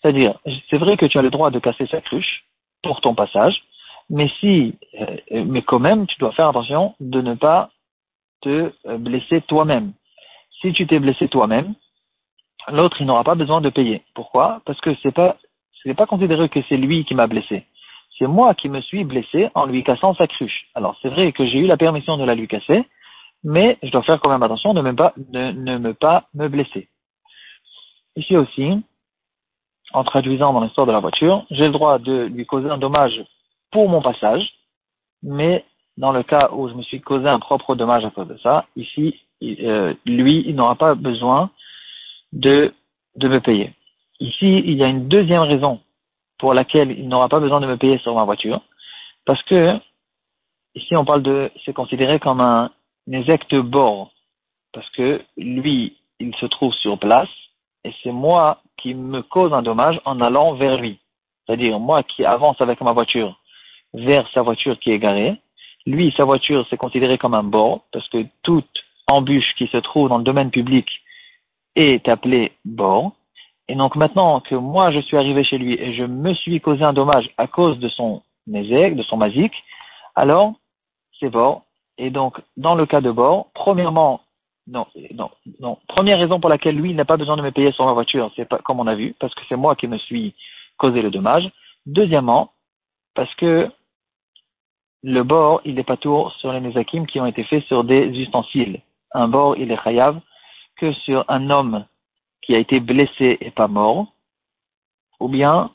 C'est-à-dire, 0.02 0.40
c'est 0.70 0.78
vrai 0.78 0.98
que 0.98 1.06
tu 1.06 1.18
as 1.18 1.22
le 1.22 1.30
droit 1.30 1.52
de 1.52 1.60
casser 1.60 1.88
sa 1.88 2.02
cruche 2.02 2.46
pour 2.84 3.02
ton 3.02 3.16
passage, 3.16 3.62
mais 4.10 4.30
si, 4.40 4.76
euh, 5.00 5.44
mais 5.46 5.62
quand 5.62 5.80
même, 5.80 6.08
tu 6.08 6.18
dois 6.20 6.32
faire 6.32 6.48
attention 6.48 6.96
de 7.00 7.22
ne 7.22 7.36
pas 7.36 7.70
te 8.42 8.72
euh, 8.88 8.98
blesser 8.98 9.42
toi-même. 9.42 9.94
Si 10.62 10.74
tu 10.74 10.88
t'es 10.88 11.00
blessé 11.00 11.28
toi-même, 11.28 11.74
l'autre, 12.70 12.98
il 13.00 13.08
n'aura 13.08 13.24
pas 13.24 13.36
besoin 13.36 13.62
de 13.62 13.70
payer. 13.70 14.04
Pourquoi? 14.14 14.62
Parce 14.66 14.80
que 14.82 14.96
c'est 15.04 15.12
pas, 15.12 15.38
c'est 15.84 15.94
pas 15.94 16.06
considéré 16.06 16.50
que 16.50 16.60
c'est 16.68 16.78
lui 16.78 17.06
qui 17.06 17.16
m'a 17.16 17.28
blessé 17.28 17.66
c'est 18.20 18.28
moi 18.28 18.54
qui 18.54 18.70
me 18.70 18.82
suis 18.82 19.06
blessé 19.06 19.50
en 19.56 19.66
lui 19.66 19.84
cassant 19.84 20.14
sa 20.14 20.28
cruche. 20.28 20.68
Alors 20.76 20.98
c'est 21.02 21.10
vrai 21.10 21.32
que 21.32 21.46
j'ai 21.46 21.58
eu 21.58 21.66
la 21.66 21.78
permission 21.78 22.18
de 22.18 22.26
la 22.26 22.36
lui 22.36 22.48
casser, 22.48 22.84
mais 23.44 23.78
je 23.82 23.90
dois 23.90 24.04
faire 24.04 24.20
quand 24.20 24.30
même 24.30 24.44
attention 24.44 24.74
de 24.74 24.82
ne, 24.82 25.78
me 25.78 25.94
pas 25.94 26.28
me 26.34 26.50
blesser. 26.50 26.90
Ici 28.18 28.36
aussi, 28.36 28.84
en 29.94 30.04
traduisant 30.04 30.52
dans 30.52 30.60
l'histoire 30.60 30.86
de 30.86 30.92
la 30.92 31.00
voiture, 31.00 31.46
j'ai 31.50 31.66
le 31.66 31.72
droit 31.72 31.98
de 31.98 32.26
lui 32.26 32.46
causer 32.46 32.70
un 32.70 32.78
dommage 32.78 33.24
pour 33.72 33.88
mon 33.88 34.02
passage, 34.02 34.46
mais 35.24 35.64
dans 35.98 36.12
le 36.12 36.24
cas 36.24 36.50
où 36.52 36.68
je 36.68 36.74
me 36.74 36.84
suis 36.84 37.02
causé 37.02 37.28
un 37.28 37.40
propre 37.40 37.76
dommage 37.76 38.04
à 38.04 38.10
cause 38.10 38.28
de 38.28 38.38
ça, 38.38 38.66
ici, 38.76 39.16
euh, 39.42 39.94
lui, 40.06 40.44
il 40.46 40.56
n'aura 40.56 40.76
pas 40.76 40.96
besoin 40.96 41.50
de 42.34 42.74
me 43.22 43.40
payer. 43.40 43.74
Ici, 44.20 44.62
il 44.66 44.74
y 44.74 44.84
a 44.84 44.88
une 44.88 45.08
deuxième 45.08 45.42
raison 45.42 45.80
pour 46.40 46.54
laquelle 46.54 46.92
il 46.92 47.08
n'aura 47.08 47.30
pas 47.30 47.40
besoin 47.40 47.62
de 47.62 47.68
me 47.68 47.78
payer 47.78 48.00
sur 48.00 48.16
ma 48.16 48.24
voiture, 48.24 48.62
parce 49.26 49.44
que 49.44 49.78
ici 50.76 50.96
on 50.96 51.06
parle 51.06 51.22
de, 51.22 51.52
c'est 51.66 51.74
considéré 51.74 52.20
comme 52.20 52.42
un 52.42 52.72
ézec 53.12 53.48
de 53.50 53.62
bord, 53.62 54.12
parce 54.74 54.90
que 54.92 55.22
lui, 55.38 55.98
il 56.20 56.36
se 56.36 56.46
trouve 56.48 56.74
sur 56.74 56.98
place, 56.98 57.30
et 57.84 57.94
c'est 58.04 58.12
moi 58.12 58.62
qui 58.78 58.94
me 58.94 59.22
cause 59.22 59.54
un 59.54 59.62
dommage 59.62 60.00
en 60.06 60.22
allant 60.22 60.54
vers 60.54 60.78
lui. 60.78 61.00
C'est-à-dire, 61.46 61.80
moi 61.80 62.04
qui 62.04 62.26
avance 62.26 62.60
avec 62.62 62.82
ma 62.82 62.92
voiture 62.92 63.40
vers 63.94 64.30
sa 64.34 64.42
voiture 64.42 64.80
qui 64.80 64.92
est 64.92 65.00
garée. 65.00 65.36
Lui, 65.86 66.14
sa 66.16 66.24
voiture, 66.24 66.66
c'est 66.70 66.78
considéré 66.78 67.18
comme 67.18 67.34
un 67.34 67.44
bord, 67.44 67.82
parce 67.92 68.08
que 68.10 68.26
toute 68.44 68.70
embûche 69.08 69.56
qui 69.58 69.68
se 69.68 69.78
trouve 69.78 70.10
dans 70.10 70.18
le 70.18 70.24
domaine 70.24 70.52
public 70.52 70.88
est 71.76 72.08
appelée 72.08 72.52
bord. 72.66 73.14
Et 73.70 73.76
donc 73.76 73.96
maintenant 73.96 74.40
que 74.42 74.56
moi 74.56 74.92
je 74.92 75.00
suis 75.00 75.16
arrivé 75.16 75.44
chez 75.44 75.60
lui 75.60 75.74
et 75.76 75.94
je 75.94 76.04
me 76.04 76.34
suis 76.34 76.60
causé 76.60 76.84
un 76.84 76.92
dommage 76.92 77.30
à 77.38 77.46
cause 77.46 77.78
de 77.78 77.88
son 77.88 78.24
mésèque, 78.48 78.96
de 78.96 79.04
son 79.04 79.16
masique, 79.16 79.54
alors 80.16 80.54
c'est 81.20 81.30
bord. 81.30 81.62
Et 82.00 82.10
donc 82.10 82.42
dans 82.58 82.74
le 82.74 82.88
cas 82.88 83.00
de 83.00 83.12
bord, 83.12 83.52
premièrement, 83.54 84.22
non, 84.66 84.88
non, 85.14 85.30
non. 85.60 85.78
Première 85.88 86.18
raison 86.18 86.40
pour 86.40 86.50
laquelle 86.50 86.76
lui 86.76 86.96
n'a 86.96 87.06
pas 87.06 87.18
besoin 87.18 87.38
de 87.38 87.44
me 87.44 87.52
payer 87.52 87.72
sur 87.72 87.86
ma 87.86 87.94
voiture, 87.94 88.32
c'est 88.36 88.50
pas 88.50 88.58
comme 88.58 88.80
on 88.80 88.88
a 88.88 88.96
vu, 88.96 89.16
parce 89.20 89.36
que 89.36 89.42
c'est 89.48 89.56
moi 89.56 89.76
qui 89.76 89.88
me 89.88 90.00
suis 90.00 90.34
causé 90.78 91.04
le 91.04 91.12
dommage. 91.12 91.48
Deuxièmement, 91.86 92.52
parce 93.14 93.34
que 93.36 93.70
le 95.04 95.24
bord, 95.24 95.62
il 95.64 95.76
n'est 95.76 95.84
pas 95.84 95.98
tour 95.98 96.34
sur 96.40 96.52
les 96.52 96.60
mésakim 96.60 97.06
qui 97.06 97.20
ont 97.20 97.28
été 97.28 97.44
faits 97.44 97.64
sur 97.66 97.84
des 97.84 98.08
ustensiles. 98.20 98.82
Un 99.14 99.28
bord, 99.28 99.56
il 99.58 99.72
est 99.72 99.84
chayav 99.84 100.20
que 100.78 100.92
sur 100.92 101.24
un 101.28 101.52
homme 101.52 101.86
qui 102.50 102.56
a 102.56 102.58
été 102.58 102.80
blessé 102.80 103.38
et 103.42 103.52
pas 103.52 103.68
mort, 103.68 104.08
ou 105.20 105.28
bien 105.28 105.70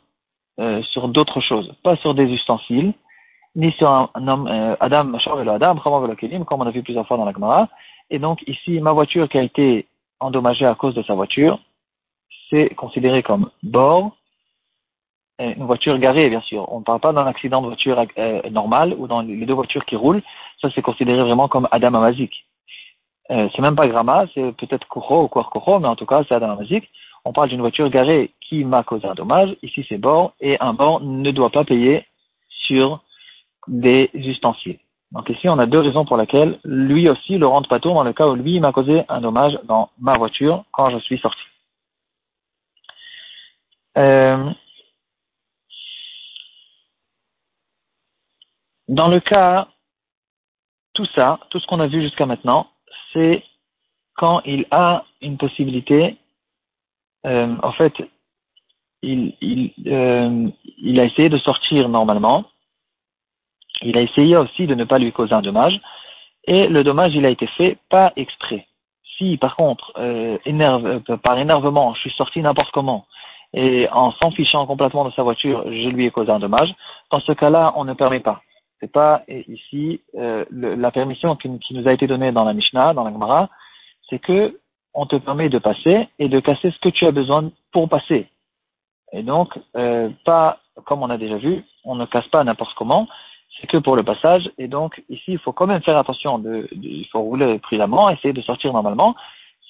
euh, 0.59 0.83
sur 0.83 1.07
d'autres 1.07 1.41
choses, 1.41 1.73
pas 1.85 1.95
sur 1.99 2.15
des 2.15 2.25
ustensiles, 2.25 2.95
ni 3.55 3.71
sur 3.75 3.89
un, 3.89 4.27
homme, 4.27 4.49
euh, 4.49 4.75
Adam, 4.81 5.15
Adam, 5.15 5.77
comme 5.77 6.63
on 6.63 6.67
a 6.67 6.71
vu 6.73 6.83
plusieurs 6.83 7.07
fois 7.07 7.17
dans 7.17 7.27
la 7.27 7.33
Gemara. 7.33 7.69
Et 8.11 8.19
donc 8.19 8.43
ici, 8.49 8.81
ma 8.81 8.91
voiture 8.91 9.29
qui 9.29 9.39
a 9.39 9.45
été 9.45 9.87
endommagée 10.19 10.67
à 10.67 10.75
cause 10.75 10.97
de 10.97 11.05
sa 11.05 11.15
voiture, 11.15 11.61
c'est 12.51 12.71
considéré 12.75 13.23
comme 13.23 13.51
bord, 13.63 14.17
une 15.39 15.67
voiture 15.67 15.97
garée, 15.99 16.29
bien 16.29 16.41
sûr. 16.41 16.73
On 16.73 16.81
ne 16.81 16.85
parle 16.85 16.99
pas 16.99 17.13
d'un 17.13 17.27
accident 17.29 17.63
de 17.63 17.69
voiture 17.69 18.05
euh, 18.19 18.43
normal 18.51 18.97
ou 18.99 19.07
dans 19.07 19.21
les 19.21 19.47
deux 19.47 19.55
voitures 19.55 19.85
qui 19.85 19.95
roulent. 19.95 20.23
Ça, 20.61 20.71
c'est 20.75 20.83
considéré 20.83 21.23
vraiment 21.23 21.47
comme 21.47 21.69
Adam 21.71 21.95
Amazik. 21.95 22.33
Euh, 23.31 23.49
c'est 23.55 23.63
même 23.63 23.77
pas 23.77 23.89
Grama, 23.89 24.27
c'est 24.35 24.53
peut-être 24.57 24.87
Koro 24.89 25.25
ou 25.25 25.29
Koro, 25.29 25.79
mais 25.79 25.89
en 25.89 25.97
tout 25.97 26.07
cas, 26.07 26.23
c'est 26.29 26.35
Adam 26.35 26.51
Amazik. 26.51 26.91
On 27.25 27.33
parle 27.33 27.49
d'une 27.49 27.61
voiture 27.61 27.89
garée 27.89 28.33
qui 28.41 28.65
m'a 28.65 28.83
causé 28.83 29.07
un 29.07 29.15
dommage. 29.15 29.57
Ici, 29.63 29.85
c'est 29.89 29.99
bord, 29.99 30.35
et 30.41 30.59
un 30.61 30.75
bord 30.75 31.01
ne 31.01 31.31
doit 31.31 31.51
pas 31.51 31.65
payer 31.65 32.07
sur 32.49 33.03
des 33.67 34.11
ustensiles. 34.15 34.79
Donc 35.13 35.31
ici, 35.31 35.49
on 35.49 35.59
a 35.59 35.67
deux 35.67 35.81
raisons 35.81 36.05
pour 36.05 36.17
lesquelles 36.17 36.59
lui 36.65 37.09
aussi 37.09 37.39
le 37.39 37.47
rentre 37.47 37.69
pas 37.69 37.79
dans 37.79 38.03
le 38.03 38.13
cas 38.13 38.27
où 38.27 38.35
lui 38.35 38.61
m'a 38.61 38.73
causé 38.73 39.05
un 39.09 39.21
dommage 39.21 39.59
dans 39.65 39.91
ma 39.99 40.13
voiture 40.15 40.65
quand 40.73 40.91
je 40.91 40.99
suis 40.99 41.19
sorti. 41.19 41.41
Euh, 43.97 44.51
Dans 48.89 49.09
le 49.09 49.21
cas, 49.21 49.69
tout 50.93 51.07
ça, 51.15 51.41
tout 51.51 51.59
ce 51.59 51.67
qu'on 51.67 51.81
a 51.81 51.87
vu 51.87 52.03
jusqu'à 52.03 52.27
maintenant, 52.27 52.69
c'est 53.15 53.43
quand 54.17 54.43
il 54.45 54.67
a 54.71 55.05
une 55.23 55.39
possibilité, 55.39 56.17
euh, 57.27 57.57
en 57.63 57.73
fait, 57.73 57.95
euh, 58.01 58.07
il 60.79 61.01
a 61.01 61.05
essayé 61.05 61.29
de 61.29 61.39
sortir 61.39 61.89
normalement, 61.89 62.45
il 63.83 63.97
a 63.97 64.03
essayé 64.03 64.37
aussi 64.37 64.67
de 64.67 64.75
ne 64.75 64.85
pas 64.85 64.99
lui 64.99 65.13
causer 65.13 65.33
un 65.33 65.43
dommage, 65.43 65.81
et 66.47 66.69
le 66.69 66.85
dommage, 66.85 67.15
il 67.15 67.25
a 67.25 67.31
été 67.31 67.47
fait 67.47 67.79
pas 67.89 68.13
exprès. 68.17 68.67
Si, 69.17 69.37
par 69.37 69.57
contre, 69.57 69.93
euh, 69.97 70.39
par 71.23 71.39
énervement, 71.39 71.95
je 71.95 72.01
suis 72.01 72.11
sorti 72.11 72.41
n'importe 72.41 72.71
comment, 72.73 73.07
et 73.53 73.89
en 73.91 74.13
s'en 74.13 74.31
fichant 74.31 74.67
complètement 74.67 75.05
de 75.05 75.13
sa 75.13 75.23
voiture, 75.23 75.65
je 75.67 75.89
lui 75.89 76.07
ai 76.07 76.11
causé 76.11 76.31
un 76.31 76.41
dommage, 76.41 76.75
dans 77.11 77.21
ce 77.21 77.33
cas-là, 77.33 77.73
on 77.77 77.85
ne 77.85 77.95
permet 77.95 78.21
pas 78.21 78.43
c'est 78.81 78.93
pas 78.93 79.23
ici 79.29 80.01
euh, 80.17 80.45
la 80.51 80.91
permission 80.91 81.37
qui, 81.37 81.49
nous 81.49 81.89
a 81.89 81.93
été 81.93 82.07
donnée 82.07 82.33
dans 82.33 82.45
la 82.45 82.53
Mishnah, 82.53 82.95
dans 82.95 83.05
la 83.05 83.13
Gemara, 83.13 83.49
c'est 84.09 84.19
que 84.19 84.59
on 84.93 85.07
te 85.07 85.17
permet 85.17 85.49
de 85.49 85.59
passer 85.59 86.09
et 86.19 86.29
de 86.29 86.41
casser 86.41 86.71
ce 86.71 86.79
que 86.79 86.89
tu 86.89 87.07
as 87.07 87.11
besoin 87.11 87.51
pour 87.73 87.89
passer. 87.89 88.29
Et 89.13 89.23
donc, 89.23 89.59
euh, 89.77 90.11
pas 90.25 90.61
comme 90.85 91.03
on 91.03 91.11
a 91.11 91.19
déjà 91.19 91.37
vu, 91.37 91.65
on 91.85 91.95
ne 91.95 92.05
casse 92.05 92.27
pas 92.29 92.43
n'importe 92.45 92.75
comment, 92.75 93.09
c'est 93.61 93.67
que 93.67 93.77
pour 93.77 93.97
le 93.97 94.03
passage. 94.03 94.51
Et 94.59 94.69
donc, 94.69 95.03
ici, 95.09 95.25
il 95.29 95.39
faut 95.39 95.53
quand 95.53 95.67
même 95.67 95.83
faire 95.83 95.97
attention. 95.97 96.39
De, 96.39 96.69
il 96.73 97.07
faut 97.13 97.21
rouler 97.21 97.59
prudemment, 97.61 98.11
essayer 98.11 98.33
de 98.33 98.43
sortir 98.43 98.73
normalement. 98.73 99.15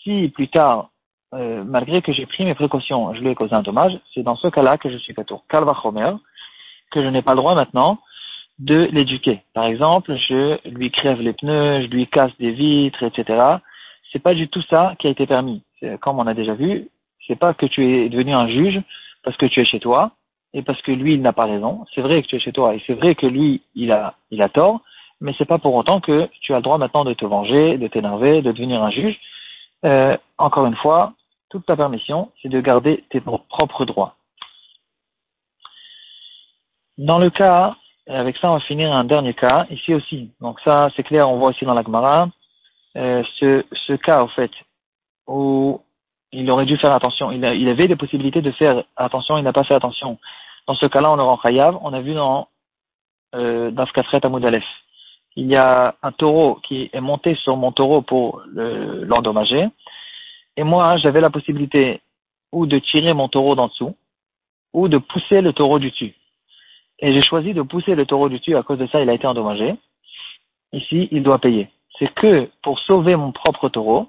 Si 0.02 0.28
plus 0.28 0.48
tard, 0.48 0.88
euh, 1.34 1.62
malgré 1.64 2.00
que 2.02 2.12
j'ai 2.12 2.26
pris 2.26 2.44
mes 2.44 2.54
précautions, 2.54 3.12
je 3.14 3.20
lui 3.20 3.30
ai 3.30 3.34
causé 3.34 3.54
un 3.54 3.62
dommage, 3.62 3.98
c'est 4.14 4.22
dans 4.22 4.36
ce 4.36 4.48
cas-là 4.48 4.78
que 4.78 4.90
je 4.90 4.96
suis 4.96 5.14
fait 5.14 5.24
tour. 5.24 5.44
Calva 5.48 5.74
que 6.90 7.02
je 7.02 7.08
n'ai 7.08 7.22
pas 7.22 7.32
le 7.32 7.38
droit 7.38 7.54
maintenant 7.54 7.98
de 8.58 8.88
l'éduquer. 8.92 9.42
Par 9.52 9.64
exemple, 9.64 10.16
je 10.16 10.58
lui 10.68 10.90
crève 10.90 11.20
les 11.20 11.32
pneus, 11.32 11.82
je 11.82 11.86
lui 11.88 12.06
casse 12.06 12.36
des 12.38 12.52
vitres, 12.52 13.02
etc. 13.02 13.58
C'est 14.12 14.22
pas 14.22 14.34
du 14.34 14.48
tout 14.48 14.62
ça 14.62 14.94
qui 14.98 15.06
a 15.06 15.10
été 15.10 15.26
permis. 15.26 15.62
Comme 16.00 16.18
on 16.18 16.26
a 16.26 16.34
déjà 16.34 16.54
vu, 16.54 16.88
c'est 17.26 17.38
pas 17.38 17.54
que 17.54 17.66
tu 17.66 17.84
es 17.84 18.08
devenu 18.08 18.32
un 18.32 18.48
juge 18.48 18.80
parce 19.22 19.36
que 19.36 19.46
tu 19.46 19.60
es 19.60 19.64
chez 19.64 19.80
toi 19.80 20.12
et 20.52 20.62
parce 20.62 20.80
que 20.82 20.92
lui 20.92 21.14
il 21.14 21.22
n'a 21.22 21.32
pas 21.32 21.46
raison. 21.46 21.84
C'est 21.94 22.00
vrai 22.00 22.22
que 22.22 22.28
tu 22.28 22.36
es 22.36 22.40
chez 22.40 22.52
toi 22.52 22.74
et 22.74 22.82
c'est 22.86 22.94
vrai 22.94 23.14
que 23.14 23.26
lui 23.26 23.62
il 23.74 23.92
a 23.92 24.14
il 24.30 24.40
a 24.40 24.48
tort, 24.48 24.80
mais 25.20 25.34
c'est 25.36 25.44
pas 25.44 25.58
pour 25.58 25.74
autant 25.74 26.00
que 26.00 26.28
tu 26.40 26.52
as 26.52 26.56
le 26.56 26.62
droit 26.62 26.78
maintenant 26.78 27.04
de 27.04 27.14
te 27.14 27.24
venger, 27.24 27.76
de 27.76 27.88
t'énerver, 27.88 28.40
de 28.40 28.52
devenir 28.52 28.82
un 28.82 28.90
juge. 28.90 29.18
Euh, 29.84 30.16
encore 30.38 30.66
une 30.66 30.76
fois, 30.76 31.12
toute 31.50 31.66
ta 31.66 31.76
permission, 31.76 32.30
c'est 32.40 32.48
de 32.48 32.60
garder 32.60 33.04
tes 33.10 33.20
propres 33.20 33.84
droits. 33.84 34.16
Dans 36.96 37.18
le 37.18 37.30
cas 37.30 37.76
avec 38.06 38.36
ça, 38.36 38.50
on 38.50 38.54
va 38.54 38.60
finir 38.60 38.92
un 38.92 39.04
dernier 39.04 39.34
cas, 39.34 39.66
ici 39.70 39.94
aussi. 39.94 40.30
Donc 40.40 40.60
ça, 40.60 40.90
c'est 40.94 41.02
clair, 41.02 41.28
on 41.28 41.38
voit 41.38 41.50
aussi 41.50 41.64
dans 41.64 41.74
la 41.74 41.82
Gemara, 41.82 42.28
euh, 42.96 43.22
ce, 43.38 43.64
ce 43.72 43.94
cas, 43.94 44.22
en 44.22 44.28
fait, 44.28 44.50
où 45.26 45.80
il 46.32 46.50
aurait 46.50 46.66
dû 46.66 46.76
faire 46.76 46.92
attention. 46.92 47.30
Il, 47.30 47.44
avait 47.44 47.88
des 47.88 47.96
possibilités 47.96 48.42
de 48.42 48.50
faire 48.50 48.84
attention, 48.96 49.38
il 49.38 49.44
n'a 49.44 49.52
pas 49.52 49.64
fait 49.64 49.74
attention. 49.74 50.18
Dans 50.66 50.74
ce 50.74 50.86
cas-là, 50.86 51.12
on 51.12 51.16
le 51.16 51.22
rend 51.22 51.38
chayav. 51.40 51.78
On 51.82 51.92
a 51.92 52.00
vu 52.00 52.14
dans 52.14 52.48
euh, 53.34 53.70
Dafkafret 53.70 54.24
Amoudalef. 54.24 54.64
Il 55.36 55.46
y 55.46 55.56
a 55.56 55.96
un 56.02 56.12
taureau 56.12 56.56
qui 56.62 56.90
est 56.92 57.00
monté 57.00 57.34
sur 57.36 57.56
mon 57.56 57.72
taureau 57.72 58.02
pour 58.02 58.42
l'endommager. 58.46 59.68
et 60.56 60.62
moi, 60.62 60.96
j'avais 60.98 61.20
la 61.20 61.30
possibilité 61.30 62.00
ou 62.52 62.66
de 62.66 62.78
tirer 62.78 63.14
mon 63.14 63.28
taureau 63.28 63.56
d'en 63.56 63.66
dessous, 63.66 63.96
ou 64.72 64.86
de 64.86 64.98
pousser 64.98 65.40
le 65.40 65.52
taureau 65.52 65.80
du 65.80 65.90
dessus 65.90 66.14
et 67.04 67.12
j'ai 67.12 67.20
choisi 67.20 67.52
de 67.52 67.60
pousser 67.60 67.94
le 67.94 68.06
taureau 68.06 68.30
du 68.30 68.38
dessus, 68.38 68.56
à 68.56 68.62
cause 68.62 68.78
de 68.78 68.86
ça, 68.86 69.02
il 69.02 69.10
a 69.10 69.12
été 69.12 69.26
endommagé. 69.26 69.74
Ici, 70.72 71.06
il 71.12 71.22
doit 71.22 71.38
payer. 71.38 71.68
C'est 71.98 72.12
que 72.14 72.48
pour 72.62 72.78
sauver 72.78 73.14
mon 73.14 73.30
propre 73.30 73.68
taureau, 73.68 74.08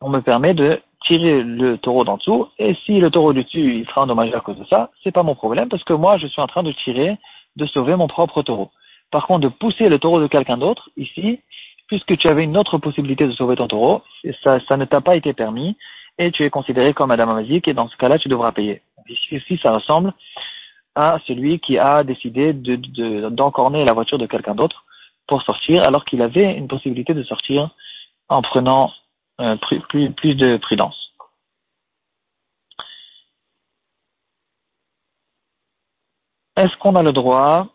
on 0.00 0.10
me 0.10 0.18
permet 0.18 0.52
de 0.52 0.80
tirer 1.06 1.44
le 1.44 1.78
taureau 1.78 2.02
d'en 2.02 2.16
dessous, 2.16 2.48
et 2.58 2.74
si 2.84 2.98
le 2.98 3.10
taureau 3.12 3.32
du 3.32 3.44
dessus, 3.44 3.78
il 3.78 3.86
sera 3.86 4.02
endommagé 4.02 4.34
à 4.34 4.40
cause 4.40 4.58
de 4.58 4.64
ça, 4.64 4.90
c'est 5.04 5.12
pas 5.12 5.22
mon 5.22 5.36
problème, 5.36 5.68
parce 5.68 5.84
que 5.84 5.92
moi, 5.92 6.16
je 6.18 6.26
suis 6.26 6.42
en 6.42 6.48
train 6.48 6.64
de 6.64 6.72
tirer, 6.72 7.16
de 7.54 7.66
sauver 7.66 7.94
mon 7.94 8.08
propre 8.08 8.42
taureau. 8.42 8.72
Par 9.12 9.28
contre, 9.28 9.42
de 9.42 9.48
pousser 9.48 9.88
le 9.88 10.00
taureau 10.00 10.20
de 10.20 10.26
quelqu'un 10.26 10.58
d'autre, 10.58 10.90
ici, 10.96 11.38
puisque 11.86 12.16
tu 12.18 12.28
avais 12.28 12.42
une 12.42 12.56
autre 12.56 12.76
possibilité 12.78 13.24
de 13.24 13.32
sauver 13.32 13.54
ton 13.54 13.68
taureau, 13.68 14.02
ça, 14.42 14.76
ne 14.76 14.84
t'a 14.84 15.00
pas 15.00 15.14
été 15.14 15.32
permis, 15.32 15.76
et 16.18 16.32
tu 16.32 16.44
es 16.44 16.50
considéré 16.50 16.92
comme 16.92 17.10
Madame 17.10 17.30
Amazik, 17.30 17.68
et 17.68 17.74
dans 17.74 17.88
ce 17.88 17.96
cas-là, 17.98 18.18
tu 18.18 18.28
devras 18.28 18.50
payer. 18.50 18.82
Ici, 19.30 19.60
ça 19.62 19.72
ressemble 19.72 20.12
à 20.94 21.18
celui 21.26 21.60
qui 21.60 21.78
a 21.78 22.04
décidé 22.04 22.52
d'encorner 22.52 23.80
de, 23.80 23.86
la 23.86 23.92
voiture 23.92 24.18
de 24.18 24.26
quelqu'un 24.26 24.54
d'autre 24.54 24.84
pour 25.26 25.42
sortir, 25.42 25.82
alors 25.84 26.04
qu'il 26.04 26.22
avait 26.22 26.54
une 26.56 26.68
possibilité 26.68 27.14
de 27.14 27.22
sortir 27.22 27.70
en 28.28 28.42
prenant 28.42 28.92
euh, 29.40 29.56
plus, 29.56 30.34
de 30.34 30.56
prudence. 30.58 31.12
Est-ce 36.56 36.76
qu'on 36.76 36.96
a 36.96 37.02
le 37.02 37.12
droit? 37.12 37.68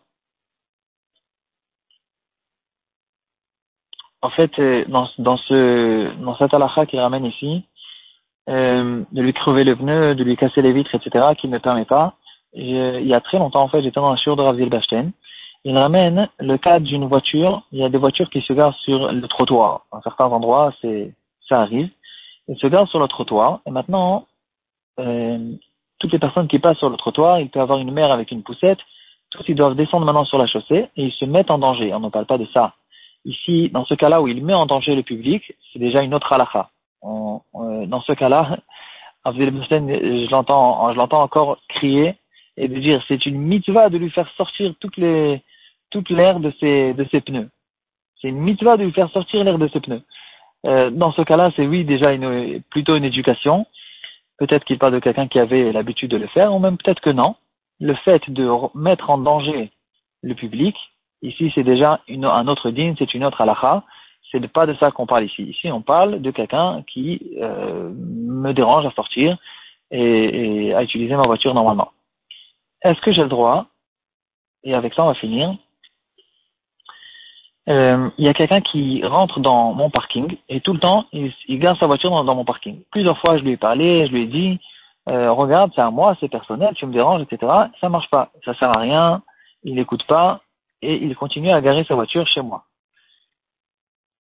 En 4.22 4.30
fait, 4.30 4.56
euh, 4.58 4.84
dans, 4.88 5.08
dans, 5.18 5.36
ce, 5.36 6.14
dans 6.16 6.86
qu'il 6.86 7.00
ramène 7.00 7.24
ici, 7.24 7.64
euh, 8.48 9.04
de 9.12 9.22
lui 9.22 9.32
crever 9.32 9.64
le 9.64 9.76
pneu, 9.76 10.14
de 10.14 10.24
lui 10.24 10.36
casser 10.36 10.62
les 10.62 10.72
vitres, 10.72 10.94
etc., 10.94 11.34
qui 11.38 11.48
ne 11.48 11.58
permet 11.58 11.84
pas, 11.84 12.16
il 12.54 13.06
y 13.06 13.14
a 13.14 13.20
très 13.20 13.38
longtemps, 13.38 13.62
en 13.62 13.68
fait, 13.68 13.82
j'étais 13.82 14.00
dans 14.00 14.10
la 14.10 14.16
chiour 14.16 14.36
de 14.36 14.42
Rav 14.42 14.56
Zilberstein. 14.56 15.12
Il 15.64 15.76
ramène 15.76 16.28
le 16.38 16.56
cas 16.56 16.78
d'une 16.80 17.06
voiture. 17.06 17.62
Il 17.72 17.78
y 17.78 17.84
a 17.84 17.88
des 17.88 17.98
voitures 17.98 18.30
qui 18.30 18.40
se 18.42 18.52
garent 18.52 18.76
sur 18.76 19.12
le 19.12 19.28
trottoir. 19.28 19.82
À 19.92 20.00
certains 20.02 20.26
endroits, 20.26 20.72
ça 21.48 21.60
arrive. 21.60 21.90
Ils 22.48 22.58
se 22.58 22.66
garent 22.66 22.88
sur 22.88 23.00
le 23.00 23.08
trottoir. 23.08 23.60
Et 23.66 23.70
maintenant, 23.70 24.26
euh, 25.00 25.52
toutes 25.98 26.12
les 26.12 26.18
personnes 26.18 26.48
qui 26.48 26.58
passent 26.58 26.78
sur 26.78 26.90
le 26.90 26.96
trottoir, 26.96 27.40
il 27.40 27.50
peut 27.50 27.60
avoir 27.60 27.78
une 27.78 27.90
mère 27.90 28.12
avec 28.12 28.30
une 28.30 28.42
poussette. 28.42 28.78
Tous, 29.30 29.44
ils 29.48 29.54
doivent 29.54 29.74
descendre 29.74 30.06
maintenant 30.06 30.24
sur 30.24 30.38
la 30.38 30.46
chaussée 30.46 30.88
et 30.96 31.04
ils 31.04 31.12
se 31.12 31.24
mettent 31.24 31.50
en 31.50 31.58
danger. 31.58 31.92
On 31.92 32.00
ne 32.00 32.08
parle 32.08 32.26
pas 32.26 32.38
de 32.38 32.46
ça. 32.54 32.74
Ici, 33.24 33.68
dans 33.70 33.84
ce 33.84 33.94
cas-là 33.94 34.22
où 34.22 34.28
il 34.28 34.42
met 34.44 34.54
en 34.54 34.64
danger 34.64 34.94
le 34.94 35.02
public, 35.02 35.52
c'est 35.72 35.78
déjà 35.78 36.02
une 36.02 36.14
autre 36.14 36.32
halakha. 36.32 36.70
euh, 37.04 37.86
dans 37.86 38.00
ce 38.00 38.12
cas-là, 38.12 38.58
je 39.26 40.30
l'entends 40.30 41.22
encore 41.22 41.58
crier 41.68 42.14
et 42.58 42.68
de 42.68 42.78
dire 42.78 43.02
c'est 43.08 43.24
une 43.24 43.38
mitzvah 43.38 43.88
de 43.88 43.98
lui 43.98 44.10
faire 44.10 44.28
sortir 44.36 44.74
toutes 44.80 44.96
les 44.96 45.42
toute 45.90 46.10
l'air 46.10 46.40
de 46.40 46.52
ses, 46.60 46.92
de 46.92 47.06
ses 47.10 47.20
pneus. 47.20 47.48
C'est 48.20 48.28
une 48.28 48.40
mitzvah 48.40 48.76
de 48.76 48.84
lui 48.84 48.92
faire 48.92 49.10
sortir 49.10 49.42
l'air 49.44 49.58
de 49.58 49.68
ses 49.68 49.80
pneus. 49.80 50.02
Euh, 50.66 50.90
dans 50.90 51.12
ce 51.12 51.22
cas-là, 51.22 51.50
c'est 51.56 51.66
oui, 51.66 51.84
déjà 51.84 52.12
une, 52.12 52.60
plutôt 52.70 52.96
une 52.96 53.04
éducation. 53.04 53.66
Peut-être 54.38 54.64
qu'il 54.64 54.78
parle 54.78 54.92
de 54.92 54.98
quelqu'un 54.98 55.28
qui 55.28 55.38
avait 55.38 55.72
l'habitude 55.72 56.10
de 56.10 56.16
le 56.16 56.26
faire, 56.26 56.54
ou 56.54 56.58
même 56.58 56.76
peut-être 56.76 57.00
que 57.00 57.10
non. 57.10 57.36
Le 57.80 57.94
fait 57.94 58.28
de 58.28 58.50
mettre 58.74 59.08
en 59.08 59.18
danger 59.18 59.70
le 60.22 60.34
public, 60.34 60.76
ici 61.22 61.52
c'est 61.54 61.62
déjà 61.62 62.00
une, 62.08 62.24
un 62.24 62.48
autre 62.48 62.70
digne, 62.70 62.96
c'est 62.98 63.14
une 63.14 63.24
autre 63.24 63.40
halakha. 63.40 63.84
C'est 64.30 64.46
pas 64.48 64.66
de 64.66 64.74
ça 64.74 64.90
qu'on 64.90 65.06
parle 65.06 65.24
ici. 65.24 65.42
Ici, 65.44 65.72
on 65.72 65.80
parle 65.80 66.20
de 66.20 66.30
quelqu'un 66.30 66.82
qui 66.86 67.30
euh, 67.40 67.90
me 67.94 68.52
dérange 68.52 68.84
à 68.84 68.90
sortir 68.90 69.38
et, 69.90 70.66
et 70.66 70.74
à 70.74 70.82
utiliser 70.82 71.16
ma 71.16 71.22
voiture 71.22 71.54
normalement. 71.54 71.92
Est-ce 72.82 73.00
que 73.00 73.12
j'ai 73.12 73.22
le 73.22 73.28
droit? 73.28 73.66
Et 74.64 74.74
avec 74.74 74.94
ça, 74.94 75.04
on 75.04 75.08
va 75.08 75.14
finir 75.14 75.56
euh, 77.68 78.08
il 78.16 78.24
y 78.24 78.28
a 78.28 78.34
quelqu'un 78.34 78.62
qui 78.62 79.04
rentre 79.04 79.40
dans 79.40 79.74
mon 79.74 79.90
parking 79.90 80.38
et 80.48 80.60
tout 80.62 80.72
le 80.72 80.78
temps, 80.78 81.04
il, 81.12 81.32
il 81.48 81.58
garde 81.58 81.78
sa 81.78 81.86
voiture 81.86 82.10
dans, 82.24 82.34
mon 82.34 82.44
parking. 82.44 82.82
Plusieurs 82.90 83.18
fois, 83.18 83.36
je 83.36 83.42
lui 83.42 83.52
ai 83.52 83.56
parlé, 83.58 84.06
je 84.06 84.12
lui 84.12 84.22
ai 84.22 84.26
dit, 84.26 84.58
euh, 85.10 85.30
regarde, 85.32 85.70
c'est 85.74 85.82
à 85.82 85.90
moi, 85.90 86.16
c'est 86.18 86.30
personnel, 86.30 86.74
tu 86.76 86.86
me 86.86 86.94
déranges, 86.94 87.22
etc. 87.22 87.52
Ça 87.80 87.90
marche 87.90 88.08
pas, 88.08 88.30
ça 88.44 88.54
sert 88.54 88.74
à 88.74 88.80
rien, 88.80 89.22
il 89.64 89.74
n'écoute 89.74 90.04
pas 90.06 90.40
et 90.80 90.94
il 90.94 91.14
continue 91.14 91.50
à 91.50 91.60
garer 91.60 91.84
sa 91.84 91.94
voiture 91.94 92.26
chez 92.26 92.40
moi. 92.40 92.64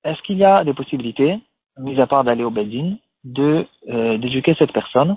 Est-ce 0.05 0.23
qu'il 0.23 0.39
y 0.39 0.45
a 0.45 0.65
des 0.65 0.75
possibilités, 0.75 1.39
mis 1.79 2.01
à 2.01 2.07
part 2.07 2.25
d'aller 2.25 2.45
au 2.45 2.51
Bedin, 2.51 2.97
de 3.25 3.67
euh, 3.91 4.17
d'éduquer 4.17 4.55
cette 4.59 4.73
personne 4.73 5.17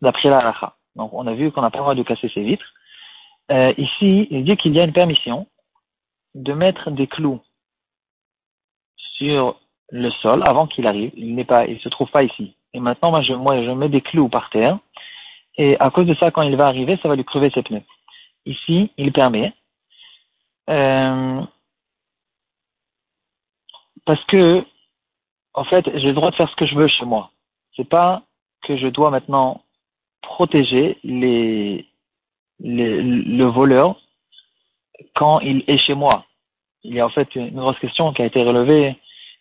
d'après 0.00 0.28
la 0.28 0.38
halakha 0.38 0.74
Donc, 0.96 1.12
on 1.12 1.26
a 1.26 1.34
vu 1.34 1.50
qu'on 1.50 1.62
n'a 1.62 1.70
pas 1.70 1.78
le 1.78 1.84
droit 1.84 1.94
de 1.94 2.02
casser 2.02 2.28
ses 2.28 2.42
vitres. 2.42 2.72
Euh, 3.50 3.72
ici, 3.76 4.28
il 4.30 4.44
dit 4.44 4.56
qu'il 4.56 4.74
y 4.74 4.80
a 4.80 4.84
une 4.84 4.92
permission 4.92 5.46
de 6.34 6.52
mettre 6.52 6.90
des 6.90 7.06
clous 7.06 7.40
sur 8.96 9.60
le 9.90 10.10
sol 10.10 10.42
avant 10.44 10.66
qu'il 10.66 10.86
arrive. 10.86 11.12
Il 11.16 11.34
n'est 11.34 11.44
pas, 11.44 11.66
il 11.66 11.78
se 11.80 11.88
trouve 11.88 12.10
pas 12.10 12.24
ici. 12.24 12.56
Et 12.72 12.80
maintenant, 12.80 13.10
moi 13.10 13.22
je, 13.22 13.70
mets 13.72 13.88
des 13.88 14.00
clous 14.00 14.28
par 14.28 14.50
terre. 14.50 14.78
Et 15.56 15.78
à 15.78 15.90
cause 15.90 16.06
de 16.06 16.14
ça, 16.14 16.30
quand 16.30 16.42
il 16.42 16.56
va 16.56 16.66
arriver, 16.66 16.98
ça 17.02 17.08
va 17.08 17.16
lui 17.16 17.24
crever 17.24 17.50
ses 17.50 17.62
pneus. 17.62 17.84
Ici, 18.46 18.90
il 18.96 19.12
permet. 19.12 19.52
Euh, 20.68 21.40
parce 24.04 24.22
que, 24.24 24.64
en 25.54 25.64
fait, 25.64 25.84
j'ai 25.98 26.08
le 26.08 26.14
droit 26.14 26.30
de 26.30 26.36
faire 26.36 26.50
ce 26.50 26.56
que 26.56 26.66
je 26.66 26.74
veux 26.74 26.88
chez 26.88 27.04
moi. 27.04 27.30
C'est 27.76 27.88
pas 27.88 28.22
que 28.62 28.76
je 28.76 28.88
dois 28.88 29.10
maintenant 29.10 29.63
protéger 30.26 30.98
les, 31.04 31.86
les, 32.60 33.02
le 33.02 33.44
voleur 33.44 34.00
quand 35.14 35.40
il 35.40 35.64
est 35.66 35.78
chez 35.78 35.94
moi. 35.94 36.24
Il 36.82 36.94
y 36.94 37.00
a 37.00 37.06
en 37.06 37.10
fait 37.10 37.34
une 37.34 37.50
grosse 37.50 37.78
question 37.78 38.12
qui 38.12 38.22
a 38.22 38.26
été 38.26 38.42
relevée 38.42 38.96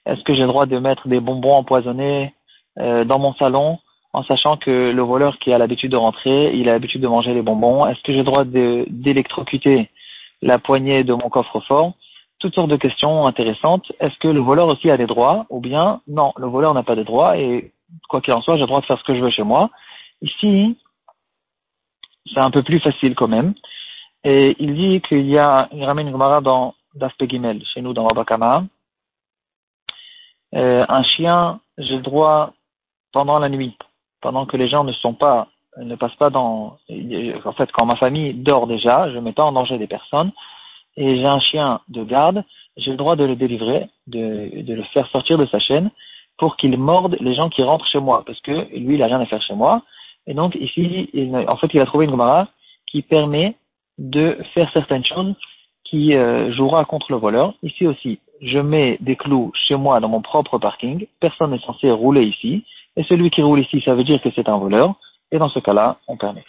est-ce 0.06 0.22
que 0.24 0.34
j'ai 0.34 0.42
le 0.42 0.48
droit 0.48 0.66
de 0.66 0.78
mettre 0.80 1.08
des 1.08 1.20
bonbons 1.20 1.56
empoisonnés 1.56 2.34
euh, 2.80 3.06
dans 3.06 3.20
mon 3.20 3.34
salon 3.36 3.80
en 4.12 4.24
sachant 4.24 4.58
que 4.58 4.92
le 4.92 5.02
voleur 5.02 5.40
qui 5.40 5.52
a 5.54 5.58
l'habitude 5.58 5.92
de 5.92 5.98
rentrer, 5.98 6.54
il 6.54 6.70
a 6.70 6.74
l'habitude 6.74 7.02
de 7.02 7.08
manger 7.08 7.34
les 7.34 7.42
bonbons? 7.42 7.86
Est-ce 7.88 8.02
que 8.04 8.12
j'ai 8.12 8.20
le 8.20 8.24
droit 8.24 8.44
d'électrocuter 8.44 9.90
la 10.42 10.60
poignée 10.60 11.04
de 11.04 11.14
mon 11.14 11.30
coffre-fort? 11.30 11.94
Toutes 12.38 12.54
sortes 12.54 12.70
de 12.70 12.76
questions 12.76 13.26
intéressantes. 13.26 13.92
Est-ce 14.00 14.18
que 14.20 14.28
le 14.28 14.42
voleur 14.42 14.68
aussi 14.68 14.92
a 14.92 14.98
des 14.98 15.08
droits 15.08 15.46
Ou 15.50 15.62
bien 15.62 16.02
non, 16.08 16.34
le 16.38 16.48
voleur 16.48 16.74
n'a 16.74 16.84
pas 16.84 16.96
de 16.96 17.04
droits 17.04 17.38
et 17.38 17.72
quoi 18.10 18.22
qu'il 18.22 18.34
en 18.34 18.42
soit, 18.42 18.56
j'ai 18.56 18.62
le 18.62 18.68
droit 18.68 18.82
de 18.82 18.86
faire 18.86 19.00
ce 19.00 19.04
que 19.04 19.16
je 19.16 19.22
veux 19.22 19.30
chez 19.30 19.44
moi. 19.44 19.72
Ici, 20.24 20.78
c'est 22.34 22.40
un 22.40 22.50
peu 22.50 22.64
plus 22.64 22.80
facile 22.80 23.14
quand 23.14 23.28
même. 23.28 23.54
Et 24.24 24.56
il 24.58 24.74
dit 24.74 25.02
qu'il 25.02 25.28
y 25.28 25.38
a, 25.38 25.68
il 25.74 25.84
ramène 25.84 26.08
une 26.08 26.18
dans 26.42 26.74
d'Aspegimel, 26.96 27.64
chez 27.66 27.82
nous 27.82 27.94
dans 27.94 28.08
Rabakama, 28.08 28.64
euh, 30.56 30.86
un 30.88 31.04
chien, 31.04 31.60
j'ai 31.78 31.96
le 31.96 32.04
droit 32.04 32.54
pendant 33.12 33.40
la 33.40 33.50
nuit, 33.50 33.76
pendant 34.22 34.46
que 34.46 34.56
les 34.56 34.70
gens 34.70 34.84
ne 34.84 34.94
sont 34.94 35.14
pas, 35.14 35.48
ne 35.78 35.96
passent 35.96 36.16
pas 36.16 36.30
dans, 36.30 36.78
en 37.46 37.54
fait, 37.54 37.72
quand 37.72 37.86
ma 37.86 37.96
famille 37.96 38.34
dort 38.34 38.68
déjà, 38.68 39.10
je 39.10 39.16
ne 39.16 39.22
mets 39.22 39.34
pas 39.34 39.44
en 39.44 39.52
danger 39.52 39.78
des 39.78 39.88
personnes, 39.88 40.32
et 40.96 41.18
j'ai 41.18 41.26
un 41.26 41.40
chien 41.40 41.82
de 41.90 42.04
garde, 42.04 42.44
j'ai 42.78 42.92
le 42.92 42.98
droit 42.98 43.16
de 43.16 43.24
le 43.24 43.36
délivrer, 43.36 43.90
de, 44.08 44.62
de 44.62 44.74
le 44.74 44.84
faire 44.94 45.08
sortir 45.08 45.38
de 45.38 45.48
sa 45.48 45.60
chaîne 45.60 45.90
pour 46.38 46.56
qu'il 46.58 46.78
morde 46.78 47.18
les 47.20 47.34
gens 47.34 47.50
qui 47.50 47.64
rentrent 47.64 47.88
chez 47.88 48.00
moi, 48.00 48.24
parce 48.26 48.40
que 48.42 48.52
lui, 48.52 48.96
il 48.96 49.00
n'a 49.00 49.08
rien 49.08 49.20
à 49.20 49.26
faire 49.26 49.42
chez 49.42 49.56
moi. 49.56 49.82
Et 50.28 50.34
donc, 50.34 50.56
ici, 50.56 51.10
il, 51.14 51.36
en 51.36 51.58
fait, 51.58 51.74
il 51.74 51.80
a 51.80 51.86
trouvé 51.86 52.06
une 52.06 52.12
Gemara 52.12 52.48
qui 52.88 53.02
permet 53.02 53.56
de 53.98 54.38
faire 54.54 54.72
certaines 54.74 55.06
choses 55.06 55.36
qui 55.84 56.16
euh, 56.16 56.52
jouera 56.54 56.86
contre 56.86 57.12
le 57.12 57.18
voleur. 57.18 57.54
Ici 57.62 57.86
aussi, 57.86 58.20
je 58.42 58.60
mets 58.60 58.98
des 59.00 59.16
clous 59.16 59.52
chez 59.54 59.76
moi 59.76 60.00
dans 60.00 60.10
mon 60.10 60.22
propre 60.22 60.58
parking, 60.58 61.06
personne 61.20 61.52
n'est 61.52 61.60
censé 61.60 61.92
rouler 61.92 62.24
ici, 62.24 62.64
et 62.96 63.04
celui 63.04 63.30
qui 63.30 63.42
roule 63.42 63.60
ici, 63.60 63.82
ça 63.86 63.96
veut 63.96 64.04
dire 64.04 64.22
que 64.22 64.30
c'est 64.36 64.50
un 64.50 64.58
voleur, 64.58 64.96
et 65.32 65.38
dans 65.38 65.50
ce 65.50 65.60
cas-là, 65.60 65.98
on 66.08 66.18
permet. 66.18 66.44